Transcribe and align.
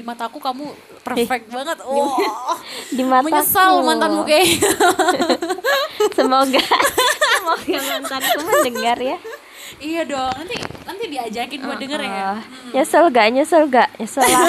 di 0.00 0.08
mataku 0.08 0.40
kamu 0.40 0.64
perfect 1.04 1.52
banget. 1.52 1.76
Oh, 1.84 2.16
di 2.96 3.04
mataku. 3.04 3.28
menyesal 3.28 3.84
mantanmu 3.84 4.24
kayak. 4.24 4.64
Semoga 6.16 6.64
semoga 7.36 7.78
mantanku 7.84 8.38
mendengar 8.48 8.96
ya. 8.96 9.20
iya 9.76 10.08
dong. 10.08 10.32
Nanti 10.40 10.56
nanti 10.88 11.04
diajakin 11.04 11.60
buat 11.68 11.76
denger 11.76 12.00
ya. 12.00 12.40
Ah, 12.40 12.40
nyesel 12.72 13.12
gak? 13.12 13.28
Nyesel 13.28 13.68
gak? 13.68 13.92
Nyesel 14.00 14.24
lah. 14.24 14.48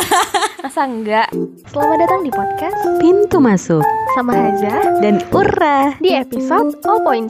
Masa 0.63 0.87
enggak? 0.87 1.27
Selamat 1.67 1.97
datang 1.99 2.21
di 2.23 2.31
podcast 2.31 2.79
Pintu 3.03 3.43
masuk 3.43 3.83
sama 4.15 4.31
Haza 4.31 5.03
dan 5.03 5.19
Ura. 5.35 5.99
di 5.99 6.15
episode 6.15 6.79
0.6 6.79 7.27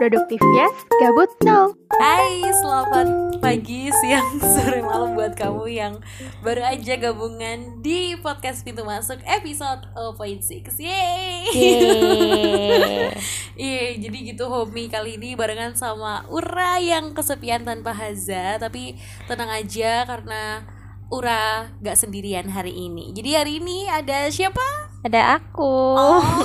Produktif 0.00 0.40
yes, 0.56 0.72
gabut 0.96 1.28
no 1.44 1.76
Hai, 2.00 2.40
selamat 2.56 3.36
pagi, 3.36 3.92
siang, 3.92 4.40
sore, 4.56 4.80
malam 4.80 5.12
buat 5.12 5.36
kamu 5.36 5.68
yang 5.68 6.00
baru 6.40 6.64
aja 6.64 6.96
gabungan 6.96 7.84
di 7.84 8.16
podcast 8.16 8.64
Pintu 8.64 8.80
Masuk 8.88 9.20
episode 9.28 9.84
0.6 9.92 10.80
Yeay! 10.80 11.52
Yeay. 11.52 13.12
Iya, 13.60 14.00
jadi 14.08 14.18
gitu 14.32 14.48
homie 14.48 14.88
kali 14.88 15.20
ini 15.20 15.36
barengan 15.36 15.76
sama 15.76 16.24
Ura 16.32 16.80
yang 16.80 17.12
kesepian 17.12 17.68
tanpa 17.68 17.92
Haza 17.92 18.56
Tapi 18.56 18.96
tenang 19.28 19.52
aja 19.52 20.08
karena 20.08 20.64
Ura 21.12 21.76
gak 21.84 22.00
sendirian 22.00 22.48
hari 22.48 22.72
ini 22.72 23.12
Jadi 23.12 23.36
hari 23.36 23.60
ini 23.60 23.84
ada 23.84 24.32
siapa? 24.32 24.64
Ada 25.04 25.44
aku 25.44 25.76
Oh, 25.92 26.24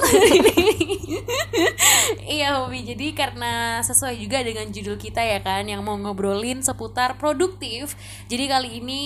Hobi. 2.65 2.81
Jadi 2.81 3.13
karena 3.13 3.79
sesuai 3.85 4.17
juga 4.17 4.41
dengan 4.41 4.65
judul 4.73 4.97
kita 4.97 5.21
ya 5.21 5.39
kan, 5.39 5.69
yang 5.69 5.85
mau 5.85 5.95
ngobrolin 5.95 6.65
seputar 6.65 7.15
produktif. 7.21 7.93
Jadi 8.25 8.49
kali 8.49 8.69
ini 8.81 9.01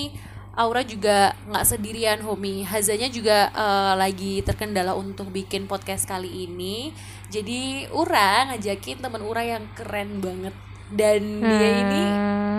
Aura 0.56 0.82
juga 0.82 1.36
nggak 1.46 1.66
sendirian 1.68 2.20
Homi. 2.24 2.64
Hazanya 2.64 3.12
juga 3.12 3.52
eh, 3.52 3.94
lagi 4.00 4.40
terkendala 4.42 4.96
untuk 4.96 5.30
bikin 5.30 5.68
podcast 5.68 6.08
kali 6.08 6.48
ini. 6.48 6.90
Jadi 7.30 7.86
Ura 7.94 8.50
ngajakin 8.50 8.98
temen 8.98 9.22
Ura 9.22 9.46
yang 9.46 9.68
keren 9.78 10.18
banget 10.18 10.56
dan 10.90 11.22
dia 11.38 11.70
ini 11.86 12.04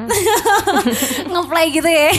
Hmm, 0.01 0.07
ngeplay 1.31 1.67
gitu 1.69 1.89
ya. 1.89 2.09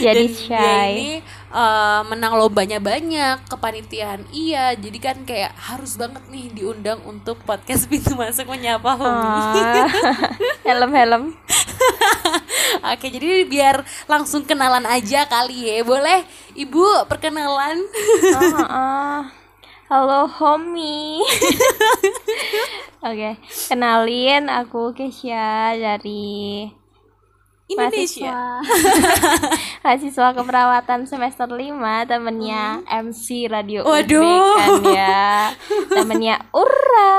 Jadi 0.00 0.24
Dan 0.26 0.48
dia 0.48 0.74
ini 0.90 1.10
uh, 1.50 2.02
menang 2.06 2.34
lombanya 2.38 2.78
banyak, 2.78 3.46
kepanitiaan 3.50 4.26
iya. 4.34 4.74
Jadi 4.74 4.98
kan 4.98 5.16
kayak 5.26 5.52
harus 5.54 5.98
banget 5.98 6.22
nih 6.30 6.50
diundang 6.54 7.02
untuk 7.04 7.38
podcast 7.44 7.86
pintu 7.90 8.14
masuk 8.14 8.48
menyapa 8.48 8.96
homi. 8.96 9.60
Ah, 9.62 9.86
Helm-helm 10.66 11.34
Oke, 12.90 13.06
jadi 13.12 13.44
biar 13.44 13.82
langsung 14.06 14.46
kenalan 14.46 14.86
aja 14.86 15.26
kali 15.26 15.68
ya. 15.68 15.82
Boleh 15.82 16.24
Ibu 16.54 17.06
perkenalan? 17.10 17.78
Ah, 18.34 18.66
ah. 18.70 19.22
Halo 19.90 20.30
homie 20.30 21.18
Oke, 23.10 23.42
kenalin 23.66 24.46
aku 24.46 24.94
Kesha 24.94 25.74
dari 25.74 26.70
Indonesia. 27.70 28.34
mahasiswa 28.58 29.22
mahasiswa 29.84 30.26
keperawatan 30.34 31.00
semester 31.04 31.46
5 31.46 31.70
temennya 32.04 32.62
MC 32.86 33.46
Radio 33.46 33.82
UB 33.82 33.86
Hmm. 33.86 33.94
Waduh. 33.94 34.54
kan 34.56 34.82
ya 34.86 35.26
temennya 35.96 36.36
Ura 36.50 37.14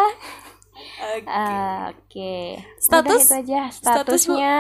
Oke. 1.02 1.26
Ah, 1.26 1.90
oke 1.90 2.36
Status? 2.78 3.26
Udah 3.26 3.26
itu 3.26 3.36
aja 3.42 3.62
Status, 3.70 4.22
statusnya 4.22 4.58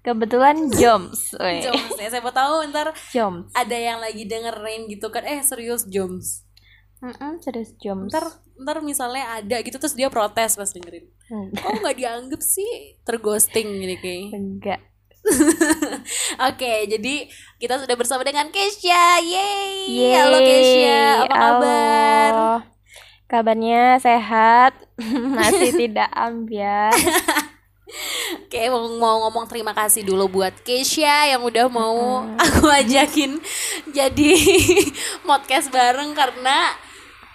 kebetulan 0.00 0.70
Joms. 0.70 1.34
Joms 1.34 1.94
ya, 1.96 2.08
siapa 2.08 2.30
tahu 2.30 2.66
ntar 2.66 2.90
Joms 3.10 3.50
ada 3.52 3.74
yang 3.74 3.98
lagi 3.98 4.22
dengerin 4.22 4.86
gitu 4.86 5.06
kan. 5.08 5.22
Eh, 5.22 5.42
serius 5.42 5.86
Joms. 5.86 6.46
Mm-mm, 6.98 7.38
serius 7.38 7.74
Joms 7.76 8.08
Ntar 8.08 8.26
ntar 8.56 8.80
misalnya 8.80 9.36
ada 9.36 9.60
gitu 9.60 9.76
terus 9.76 9.92
dia 9.92 10.08
protes 10.08 10.54
pas 10.54 10.66
dengerin. 10.66 11.06
Enggak. 11.26 11.58
Kok 11.58 11.74
nggak 11.82 11.96
dianggap 11.98 12.40
sih 12.42 12.94
terghosting 13.02 13.82
gini 13.82 13.96
kayak. 13.98 14.30
enggak 14.30 14.80
Oke, 16.50 16.86
jadi 16.86 17.26
kita 17.58 17.82
sudah 17.82 17.96
bersama 17.98 18.22
dengan 18.22 18.46
Kesha. 18.54 19.18
Yeay. 19.18 19.90
Yeay. 19.90 20.14
Halo 20.22 20.38
Kesha, 20.38 21.02
apa 21.26 21.34
kabar? 21.34 22.30
Halo. 22.30 22.54
Kabarnya 23.26 23.98
sehat, 23.98 24.78
masih 25.38 25.74
tidak 25.74 26.06
ambiar. 26.14 26.94
Oke, 28.46 28.70
mau, 28.70 28.86
mau 28.98 29.16
ngomong 29.26 29.50
terima 29.50 29.74
kasih 29.74 30.06
dulu 30.06 30.42
buat 30.42 30.54
Kesha 30.62 31.30
yang 31.30 31.42
udah 31.42 31.66
mau 31.70 32.22
aku 32.38 32.66
ajakin 32.66 33.38
jadi 33.90 34.34
podcast 35.22 35.70
bareng 35.70 36.14
karena 36.14 36.74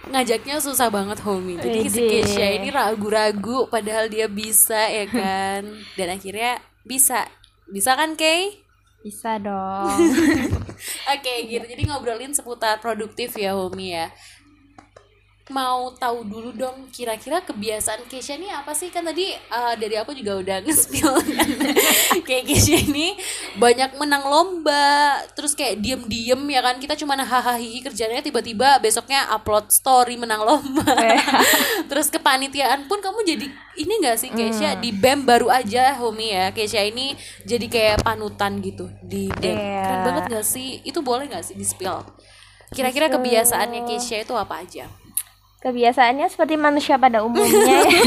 ngajaknya 0.10 0.58
susah 0.58 0.90
banget 0.90 1.22
homie. 1.22 1.62
Jadi 1.62 1.90
si. 1.92 2.02
Kesha 2.10 2.58
ini 2.58 2.74
ragu-ragu 2.74 3.70
padahal 3.70 4.10
dia 4.10 4.26
bisa 4.26 4.90
ya 4.90 5.06
kan. 5.20 5.68
Dan 5.94 6.08
akhirnya 6.18 6.58
bisa. 6.82 7.30
Bisa 7.72 7.96
kan, 7.96 8.18
Kay? 8.18 8.62
Bisa 9.02 9.38
dong. 9.42 9.98
Oke 11.14 11.34
gitu 11.46 11.66
jadi 11.66 11.84
ngobrolin 11.90 12.34
seputar 12.34 12.82
produktif 12.82 13.38
ya 13.38 13.54
Homi 13.54 13.94
ya 13.94 14.10
mau 15.50 15.90
tahu 15.98 16.22
dulu 16.22 16.54
dong 16.54 16.86
kira-kira 16.94 17.42
kebiasaan 17.42 18.06
Kesha 18.06 18.38
ini 18.38 18.54
apa 18.54 18.78
sih? 18.78 18.94
Kan 18.94 19.10
tadi 19.10 19.34
eh, 19.34 19.74
dari 19.82 19.98
aku 19.98 20.14
juga 20.14 20.38
udah 20.38 20.58
nge-spill. 20.62 21.12
Kan 21.18 21.50
kayak 22.28 22.46
Kesha 22.46 22.78
ini 22.78 23.18
banyak 23.58 23.98
menang 23.98 24.30
lomba 24.30 25.18
terus 25.34 25.58
kayak 25.58 25.82
diem-diem 25.82 26.42
ya 26.46 26.62
kan? 26.62 26.78
Kita 26.78 26.94
cuma 26.94 27.18
hahaha 27.18 27.58
kerjanya 27.58 28.22
tiba-tiba 28.22 28.78
besoknya 28.78 29.26
upload 29.34 29.74
story 29.74 30.16
menang 30.16 30.46
lomba. 30.46 30.86
Terus 31.90 32.08
kepanitiaan 32.14 32.86
pun 32.86 33.02
kamu 33.02 33.26
jadi 33.26 33.48
ini 33.80 33.94
gak 34.04 34.18
sih 34.22 34.30
Kesha 34.30 34.78
di 34.78 34.94
BEM 34.94 35.26
baru 35.26 35.50
aja 35.50 35.98
Homi 35.98 36.32
ya. 36.32 36.54
Kesha 36.54 36.86
ini 36.86 37.18
jadi 37.44 37.66
kayak 37.66 37.98
panutan 38.06 38.62
gitu 38.62 38.92
di 39.02 39.32
BEM. 39.42 39.56
Iya. 39.58 39.82
keren 39.84 40.02
banget 40.06 40.24
gak 40.38 40.46
sih? 40.46 40.80
Itu 40.86 41.02
boleh 41.02 41.26
gak 41.32 41.44
sih 41.44 41.56
di 41.58 41.66
spill. 41.66 42.04
kira-kira 42.72 43.12
kebiasaannya 43.12 43.84
Kesha 43.84 44.24
itu 44.24 44.32
apa 44.32 44.64
aja 44.64 44.88
Kebiasaannya 45.62 46.26
seperti 46.26 46.58
manusia 46.58 46.98
pada 46.98 47.22
umumnya 47.22 47.86
ya. 47.86 48.02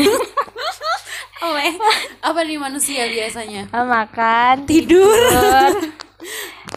oh 1.44 1.54
eh 1.54 1.74
apa 2.18 2.40
nih 2.42 2.58
manusia 2.58 3.06
biasanya 3.06 3.68
Makan, 3.70 4.66
tidur 4.66 5.14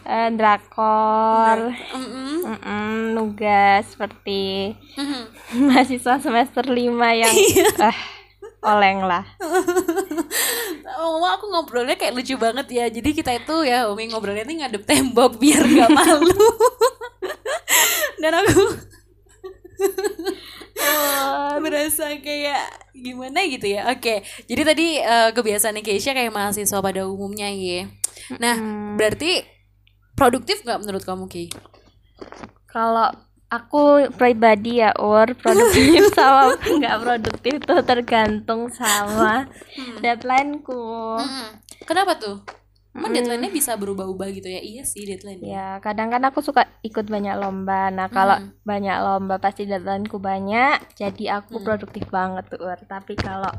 eh, 0.06 0.28
drakor, 0.30 1.72
Mm-mm. 1.72 2.46
mm-mm, 2.46 2.92
nugas 3.12 3.90
seperti 3.90 4.76
Mhm. 4.94 5.22
mahasiswa 5.66 6.20
semester 6.20 6.62
5 6.62 6.76
yang 6.94 7.34
ah, 7.80 7.96
oleng 8.60 9.02
lah. 9.02 9.24
Oh, 10.98 11.22
aku 11.22 11.46
ngobrolnya 11.48 11.94
kayak 11.94 12.12
lucu 12.12 12.34
banget 12.34 12.66
ya. 12.68 12.84
Jadi 12.90 13.14
kita 13.14 13.30
itu 13.32 13.62
ya 13.62 13.86
Umi 13.86 14.10
ngobrolnya 14.10 14.42
nih 14.42 14.66
ngadep 14.66 14.82
tembok 14.82 15.38
biar 15.38 15.62
nggak 15.62 15.90
malu. 15.94 16.28
Dan 18.18 18.34
aku 18.34 18.62
berasa 21.58 22.16
kayak 22.22 22.64
gimana 22.94 23.44
gitu 23.46 23.66
ya. 23.68 23.90
Oke, 23.92 24.24
jadi 24.46 24.62
tadi 24.62 24.86
eh, 25.02 25.30
kebiasaannya 25.34 25.82
Keisha 25.84 26.14
kayak 26.14 26.32
mahasiswa 26.32 26.78
pada 26.80 27.04
umumnya 27.06 27.50
ya. 27.50 27.90
Nah, 28.40 28.56
berarti 28.98 29.42
produktif 30.18 30.62
nggak 30.66 30.80
menurut 30.82 31.02
kamu 31.04 31.24
Ki? 31.30 31.50
Kalau 32.68 33.10
aku 33.48 34.12
pribadi 34.14 34.84
ya 34.84 34.92
Ur 35.00 35.32
produktif 35.38 36.10
sama 36.18 36.56
nggak 36.58 36.96
produktif 37.00 37.54
tuh 37.64 37.80
tergantung 37.84 38.68
sama 38.72 39.48
deadlineku. 40.02 41.18
Mm-mm. 41.22 41.48
Kenapa 41.88 42.18
tuh? 42.18 42.44
Emang 42.98 43.14
deadline-nya 43.14 43.50
bisa 43.54 43.78
berubah-ubah 43.78 44.28
gitu 44.34 44.50
ya? 44.50 44.58
Iya 44.58 44.82
sih 44.82 45.06
deadline. 45.06 45.38
Ya 45.38 45.78
kadang 45.78 46.10
kan 46.10 46.18
aku 46.26 46.42
suka 46.42 46.66
ikut 46.82 47.06
banyak 47.06 47.38
lomba. 47.38 47.94
Nah 47.94 48.10
kalau 48.10 48.34
banyak 48.66 48.96
lomba 48.98 49.38
pasti 49.38 49.70
deadlineku 49.70 50.18
banyak, 50.18 50.98
jadi 50.98 51.38
aku 51.38 51.62
produktif 51.62 52.10
banget 52.10 52.50
tuh. 52.50 52.66
Tapi 52.90 53.14
kalau 53.14 53.54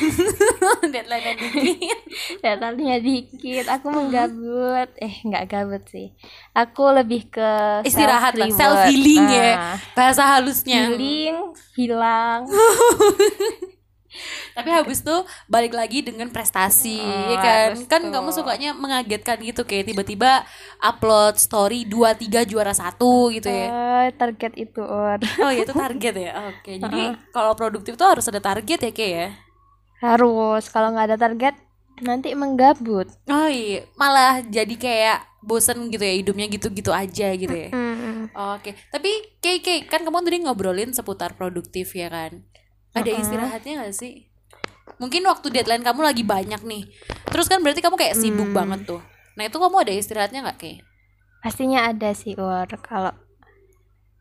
deadline-nya 0.92 1.34
dikit. 1.36 1.98
deadline-nya 2.42 2.96
dikit, 3.04 3.64
aku 3.68 3.86
menggabut. 3.92 4.88
Eh 4.96 5.14
nggak 5.20 5.44
gabut 5.52 5.84
sih. 5.92 6.16
Aku 6.56 6.96
lebih 6.96 7.28
ke 7.28 7.50
Istirahat 7.84 8.40
lah, 8.40 8.48
self-reward. 8.48 8.56
self 8.56 8.88
healing 8.88 9.24
ya. 9.28 9.52
Nah, 9.52 9.76
Bahasa 9.92 10.22
halusnya. 10.24 10.80
Healing, 10.96 11.36
hilang. 11.76 12.48
Tapi 14.52 14.68
habis 14.68 15.00
itu 15.00 15.16
balik 15.46 15.72
lagi 15.72 16.00
dengan 16.00 16.28
prestasi, 16.28 16.98
Oh, 16.98 17.36
kan? 17.36 17.76
Kan 17.86 18.00
tuh. 18.08 18.12
kamu 18.12 18.30
sukanya 18.30 18.70
mengagetkan 18.72 19.40
gitu 19.40 19.62
kayak 19.62 19.90
tiba-tiba 19.90 20.42
upload 20.78 21.36
story 21.36 21.84
2 21.84 22.16
3 22.16 22.44
juara 22.44 22.72
satu 22.72 23.28
gitu 23.30 23.48
ya. 23.48 23.68
Eh, 23.68 24.06
target 24.14 24.52
itu 24.54 24.80
Ur. 24.80 25.18
Oh, 25.40 25.50
ya 25.50 25.62
itu 25.62 25.72
target 25.72 26.14
ya. 26.14 26.32
Oke. 26.48 26.78
Jadi 26.82 27.02
kalau 27.30 27.52
produktif 27.52 27.94
tuh 27.94 28.08
harus 28.08 28.26
ada 28.26 28.40
target 28.40 28.78
ya, 28.80 28.92
kayak 28.92 29.12
ya. 29.12 29.28
Harus 29.96 30.68
kalau 30.68 30.92
nggak 30.92 31.06
ada 31.10 31.18
target 31.18 31.54
nanti 31.96 32.36
menggabut. 32.36 33.08
Oh 33.26 33.48
iya, 33.48 33.88
malah 33.96 34.44
jadi 34.44 34.74
kayak 34.76 35.18
bosen 35.40 35.88
gitu 35.88 36.02
ya 36.02 36.12
hidupnya 36.12 36.50
gitu-gitu 36.50 36.90
aja 36.90 37.30
gitu 37.32 37.54
ya 37.54 37.70
Mm-mm. 37.70 38.34
Oke, 38.34 38.74
tapi 38.90 39.38
Kay, 39.38 39.62
Kay, 39.62 39.86
kan 39.86 40.02
kamu 40.02 40.26
tadi 40.26 40.42
ngobrolin 40.42 40.90
seputar 40.90 41.38
produktif 41.38 41.94
ya 41.94 42.10
kan? 42.10 42.42
Ada 42.96 43.10
istirahatnya 43.12 43.72
gak 43.84 43.94
sih? 43.94 44.24
Mungkin 44.96 45.28
waktu 45.28 45.52
deadline 45.52 45.84
kamu 45.84 46.00
lagi 46.00 46.24
banyak 46.24 46.64
nih, 46.64 46.88
terus 47.28 47.46
kan 47.52 47.60
berarti 47.60 47.84
kamu 47.84 48.00
kayak 48.00 48.16
sibuk 48.16 48.48
banget 48.56 48.88
tuh. 48.88 49.02
Nah 49.36 49.44
itu 49.44 49.60
kamu 49.60 49.76
ada 49.84 49.92
istirahatnya 49.92 50.40
nggak 50.48 50.58
Kay? 50.58 50.76
pastinya 51.46 51.86
ada 51.86 52.10
sih 52.10 52.34
Ur 52.34 52.66
kalau 52.82 53.14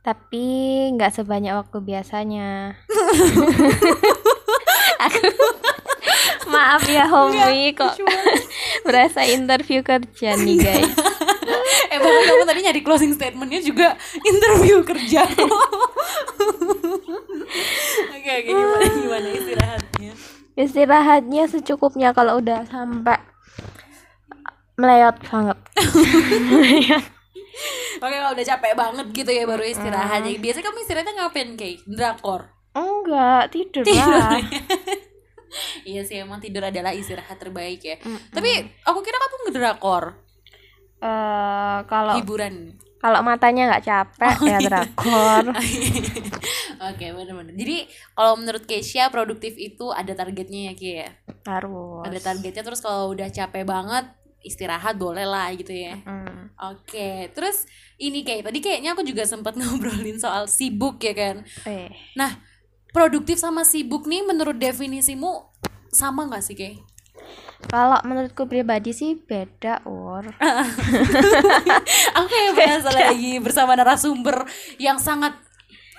tapi 0.06 0.46
nggak 0.94 1.10
sebanyak 1.18 1.58
waktu 1.58 1.82
biasanya 1.82 2.78
aku 5.02 5.26
maaf 6.54 6.86
ya 6.86 7.10
homie 7.10 7.74
kok 7.74 7.98
berasa 8.86 9.26
interview 9.26 9.82
kerja 9.82 10.38
nih 10.38 10.58
guys 10.62 10.94
Eh 11.96 12.00
bahkan 12.04 12.24
kamu 12.28 12.44
tadi 12.44 12.60
nyari 12.60 12.82
closing 12.84 13.16
statementnya 13.16 13.64
juga 13.64 13.96
interview 14.20 14.84
kerja. 14.84 15.24
Oke 18.16 18.32
oke 18.42 18.52
gimana 18.52 18.86
gimana 18.90 19.28
istirahatnya? 19.32 20.12
istirahatnya 20.58 21.44
secukupnya 21.46 22.10
kalau 22.12 22.42
udah 22.42 22.66
sampai 22.68 23.22
melewat 24.76 25.16
banget 25.30 25.58
Oke 28.04 28.16
kalau 28.20 28.32
udah 28.36 28.46
capek 28.46 28.74
banget 28.76 29.08
gitu 29.16 29.32
ya 29.32 29.44
baru 29.48 29.64
istirahat. 29.64 30.28
Jadi 30.28 30.38
Biasanya 30.42 30.66
kamu 30.68 30.80
istirahatnya 30.84 31.14
ngapain 31.16 31.50
Kay? 31.56 31.74
Drakor. 31.88 32.52
enggak 32.76 33.56
tidur 33.56 33.88
lah 33.88 34.36
iya 35.88 36.04
sih 36.04 36.20
emang 36.20 36.44
tidur 36.44 36.68
adalah 36.68 36.92
istirahat 36.92 37.40
terbaik 37.40 37.80
ya. 37.80 37.96
Tapi 38.36 38.68
aku 38.84 39.00
kira 39.00 39.16
kamu 39.16 39.36
ngedrakor 39.48 40.25
Eh, 41.04 41.80
kalau 41.86 42.16
hiburan. 42.18 42.74
kalau 43.04 43.20
matanya 43.22 43.70
nggak 43.70 43.86
capek 43.86 44.38
ya 44.50 44.58
drakor 44.64 45.44
Oke 46.90 47.06
bener-bener. 47.14 47.54
Jadi 47.56 47.88
kalau 48.14 48.34
menurut 48.36 48.64
Keisha 48.66 49.08
produktif 49.14 49.56
itu 49.56 49.92
ada 49.94 50.12
targetnya 50.12 50.72
ya 50.72 50.74
Ki 50.76 50.90
ya. 51.04 51.10
harus 51.46 52.20
Ada 52.20 52.20
targetnya 52.34 52.64
terus 52.66 52.82
kalau 52.82 53.14
udah 53.14 53.30
capek 53.32 53.64
banget 53.64 54.06
istirahat 54.42 54.98
boleh 54.98 55.26
lah 55.26 55.50
gitu 55.54 55.74
ya. 55.74 55.98
Hmm. 56.06 56.50
Oke, 56.56 57.30
terus 57.36 57.68
ini 57.98 58.24
kayak 58.24 58.48
tadi 58.48 58.60
kayaknya 58.64 58.96
aku 58.96 59.04
juga 59.04 59.26
sempat 59.28 59.56
ngobrolin 59.60 60.18
soal 60.18 60.48
sibuk 60.48 61.02
ya 61.02 61.14
kan. 61.14 61.36
eh 61.66 61.90
Nah, 62.16 62.40
produktif 62.94 63.38
sama 63.42 63.66
sibuk 63.68 64.08
nih 64.08 64.24
menurut 64.24 64.56
definisimu 64.56 65.52
sama 65.92 66.28
nggak 66.30 66.44
sih 66.44 66.56
kayak? 66.56 66.80
Kalau 67.68 67.98
menurutku 68.06 68.46
pribadi 68.46 68.94
sih 68.94 69.18
beda 69.18 69.82
ur 69.86 70.26
Aku 72.16 72.28
kayak 72.28 72.54
berasa 72.56 72.90
lagi 72.94 73.38
bersama 73.44 73.76
narasumber 73.76 74.46
yang 74.80 74.98
sangat 74.98 75.36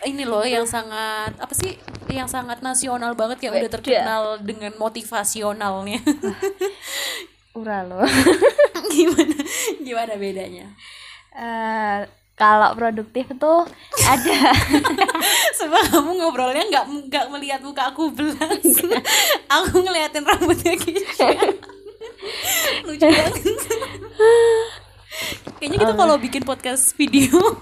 ini 0.05 0.29
loh, 0.29 0.45
yang 0.45 0.69
sangat 0.69 1.33
apa 1.41 1.55
sih? 1.57 1.73
Yang 2.13 2.37
sangat 2.37 2.61
nasional 2.61 3.17
banget 3.17 3.49
yang 3.49 3.57
udah 3.57 3.71
Beda. 3.73 3.77
terkenal 3.81 4.23
dengan 4.45 4.73
motivasionalnya. 4.77 6.01
ura 7.57 7.81
loh 7.89 8.05
gimana? 8.93 9.37
Gimana 9.81 10.13
bedanya? 10.21 10.67
Eh, 11.33 12.01
kalau 12.37 12.77
produktif 12.77 13.33
tuh 13.41 13.65
ada 14.05 14.53
Sebab 15.59 15.83
kamu 15.89 16.21
ngobrolnya 16.21 16.69
nggak 16.69 16.85
nggak 17.09 17.27
melihat 17.33 17.61
muka 17.65 17.89
aku 17.91 18.13
belas. 18.13 18.61
aku 19.57 19.81
ngeliatin 19.81 20.21
rambutnya 20.21 20.77
Kisha. 20.77 21.33
Lucu 22.87 23.09
banget. 23.09 23.57
Kayaknya 25.57 25.77
kita 25.81 25.95
kalau 25.97 26.21
bikin 26.21 26.45
podcast 26.45 26.93
video 26.93 27.57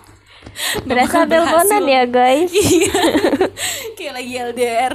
berasa 0.88 1.24
teleponan 1.24 1.84
ya 1.84 2.04
guys 2.04 2.50
Iya. 2.74 3.00
Kayak 3.94 4.14
lagi 4.14 4.32
LDR. 4.36 4.94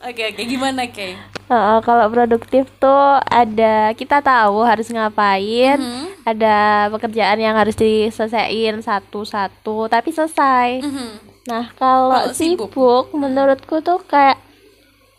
Oke, 0.00 0.22
oke 0.26 0.42
gimana, 0.44 0.86
Kay? 0.86 1.18
Heeh, 1.44 1.78
kalau 1.80 2.06
produktif 2.06 2.68
tuh 2.76 3.02
ada 3.20 3.90
kita 3.92 4.20
tahu 4.20 4.62
harus 4.62 4.86
ngapain 4.86 5.76
Mhm. 5.76 6.04
ada 6.22 6.56
pekerjaan 6.88 7.38
yang 7.38 7.54
harus 7.54 7.74
diselesaikan 7.74 8.78
satu-satu 8.78 9.88
tapi 9.88 10.10
selesai 10.10 10.80
Mhm. 10.80 11.08
nah 11.44 11.72
kalau 11.74 12.12
Kalau 12.12 12.32
sibuk? 12.32 12.68
sibuk 12.68 13.06
menurutku 13.12 13.80
tuh 13.80 13.98
kayak 14.02 14.36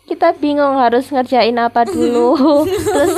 kita 0.06 0.30
bingung 0.34 0.74
harus 0.76 1.06
ngerjain 1.06 1.54
apa 1.54 1.82
dulu 1.84 2.38
terus 2.86 3.14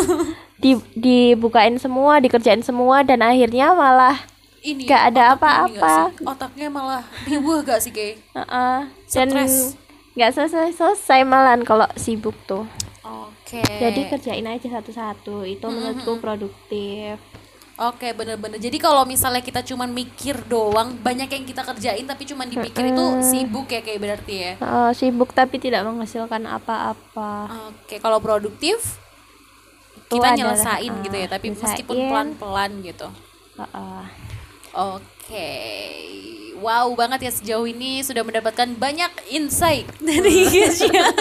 di, 0.56 0.72
dibukain 0.94 1.76
semua 1.76 2.16
dikerjain 2.16 2.60
semua 2.60 3.00
dan 3.00 3.20
akhirnya 3.20 3.72
malah 3.72 4.16
Ini 4.62 4.86
Nggak 4.86 5.02
ada 5.10 5.22
apa-apa. 5.34 5.94
Otaknya 6.22 6.70
malah 6.70 7.02
ribuh 7.26 7.66
gak 7.66 7.82
sih, 7.82 7.90
Kay? 7.90 8.14
Heeh, 8.30 8.78
dan 9.10 9.28
Stres. 9.34 9.74
nggak 10.14 10.30
selesai 10.38 10.70
selesai 10.78 11.20
malahan 11.26 11.66
kalau 11.66 11.90
sibuk 11.98 12.38
tuh. 12.46 12.62
Oke. 13.02 13.58
jadi 13.60 14.08
kerjain 14.08 14.46
aja 14.46 14.80
satu-satu. 14.80 15.42
Itu 15.44 15.66
menurutku 15.66 16.22
produktif. 16.22 17.18
Oke 17.82 18.14
bener-bener. 18.14 18.62
Jadi 18.62 18.78
kalau 18.78 19.02
misalnya 19.02 19.42
kita 19.42 19.64
cuman 19.64 19.90
mikir 19.90 20.44
doang 20.46 20.92
Banyak 21.00 21.26
yang 21.26 21.44
kita 21.48 21.64
kerjain 21.64 22.04
tapi 22.04 22.28
cuman 22.28 22.46
dipikir 22.46 22.92
itu 22.92 23.04
sibuk 23.24 23.66
ya 23.66 23.80
kayak 23.82 23.98
berarti 23.98 24.34
ya? 24.38 24.52
Heeh, 24.60 24.90
sibuk 24.94 25.34
tapi 25.34 25.56
tidak 25.58 25.82
menghasilkan 25.88 26.46
apa-apa. 26.46 27.50
Oke 27.72 27.98
kalau 27.98 28.22
produktif 28.22 29.00
Itu 30.06 30.20
Kita 30.20 30.36
nyelesain 30.36 30.92
ah, 30.92 31.00
gitu 31.02 31.16
ya 31.16 31.28
Tapi 31.32 31.46
meskipun 31.56 31.96
pelan-pelan 32.12 32.70
gitu. 32.84 33.08
Heeh. 33.58 34.04
Oke 34.72 35.52
Wow 36.56 36.94
banget 36.94 37.28
ya 37.28 37.32
sejauh 37.32 37.66
ini 37.66 38.00
Sudah 38.00 38.22
mendapatkan 38.22 38.72
banyak 38.72 39.10
insight 39.28 39.84
Dari 40.00 40.48
Kesya 40.48 41.12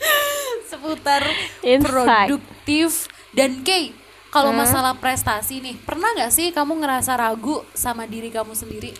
Seputar 0.70 1.26
Insight. 1.60 2.30
produktif 2.30 3.10
Dan 3.30 3.62
Kay 3.62 3.90
kalau 4.30 4.50
masalah 4.50 4.94
prestasi 4.94 5.58
nih 5.58 5.78
Pernah 5.78 6.10
nggak 6.12 6.30
sih 6.30 6.50
kamu 6.50 6.78
ngerasa 6.78 7.14
ragu 7.14 7.62
sama 7.70 8.02
diri 8.04 8.28
kamu 8.28 8.54
sendiri? 8.54 8.90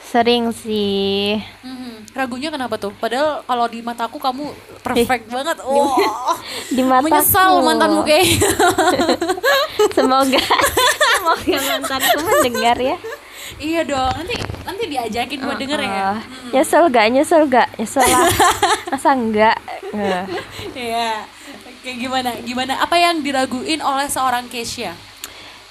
sering 0.00 0.50
sih 0.50 1.38
Mhm. 1.62 2.10
Ragunya 2.10 2.50
kenapa 2.50 2.74
tuh? 2.74 2.90
Padahal 2.90 3.46
kalau 3.46 3.70
di 3.70 3.78
mataku 3.78 4.18
kamu 4.18 4.50
perfect 4.82 5.30
banget. 5.30 5.62
Oh, 5.62 5.94
di 6.66 6.82
mataku 6.82 7.06
menyesal 7.06 7.62
mantanmu 7.62 8.02
kayak. 8.02 8.26
semoga 9.94 10.42
semoga 11.20 11.58
mantanku 11.68 12.18
mendengar 12.18 12.76
ya 12.76 12.96
iya 13.58 13.82
dong. 13.82 14.14
Nanti 14.14 14.34
nanti 14.62 14.84
diajakin 14.86 15.38
buat 15.40 15.58
denger 15.58 15.80
ya. 15.80 16.14
Ah, 16.14 16.18
nyesel 16.50 16.86
gak 16.88 17.06
nyesel 17.10 17.42
gak 17.44 17.68
nyesel 17.74 18.00
lah 18.02 18.24
masa 18.90 19.10
enggak 19.12 19.58
Eh. 19.90 20.22
Iya. 20.72 21.26
Oke, 21.66 21.98
gimana? 21.98 22.30
Gimana? 22.38 22.78
Apa 22.78 22.94
yang 22.94 23.20
diraguin 23.20 23.80
oleh 23.80 24.06
seorang 24.06 24.46
Kesha? 24.46 24.94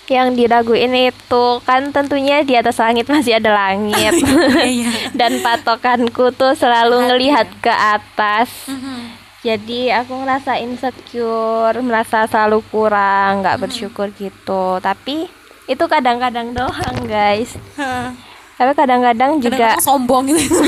yang 0.08 0.34
diraguin 0.34 0.90
itu 0.92 1.46
kan 1.62 1.94
tentunya 1.94 2.42
di 2.42 2.58
atas 2.58 2.78
langit 2.78 3.06
masih 3.06 3.38
ada 3.38 3.54
langit 3.54 4.10
Iya. 4.66 4.90
dan 5.20 5.38
patokanku 5.40 6.34
tuh 6.34 6.52
selalu 6.52 6.98
Hati 6.98 7.08
ngelihat 7.08 7.48
ya? 7.48 7.60
ke 7.62 7.74
atas 7.74 8.50
Mhm. 8.66 8.98
jadi 9.40 10.02
aku 10.02 10.18
ngerasa 10.18 10.58
insecure 10.60 11.78
merasa 11.80 12.26
selalu 12.26 12.66
kurang 12.68 13.40
nggak 13.40 13.62
bersyukur 13.62 14.10
gitu 14.12 14.82
tapi 14.82 15.30
itu 15.70 15.84
kadang-kadang 15.86 16.52
doang 16.52 16.98
guys 17.06 17.54
tapi 18.60 18.76
kadang-kadang 18.76 19.40
juga 19.40 19.56
Kadang-kadang 19.56 19.86
sombong 19.88 20.24
gitu. 20.36 20.52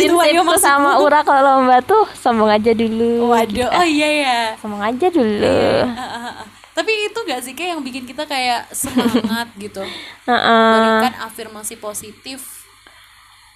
Gitu 0.00 0.16
prinsipku 0.16 0.42
maksudmu. 0.42 0.58
sama 0.58 0.90
Ura 0.98 1.20
kalau 1.22 1.62
lomba 1.62 1.78
tuh 1.84 2.08
sombong 2.16 2.50
aja 2.50 2.72
dulu 2.74 3.30
Waduh. 3.30 3.70
Oh 3.70 3.86
iya 3.86 4.08
ya. 4.24 4.40
sombong 4.58 4.82
aja 4.82 5.06
dulu 5.12 5.46
ah. 5.94 6.42
Tapi 6.74 7.12
itu 7.12 7.18
gak 7.22 7.40
sih 7.44 7.52
kayak 7.54 7.76
yang 7.76 7.82
bikin 7.84 8.02
kita 8.08 8.24
kayak 8.24 8.64
semangat 8.72 9.46
gitu. 9.60 9.84
Heeh. 10.30 10.70
Berikan 10.74 11.14
afirmasi 11.22 11.76
positif 11.78 12.59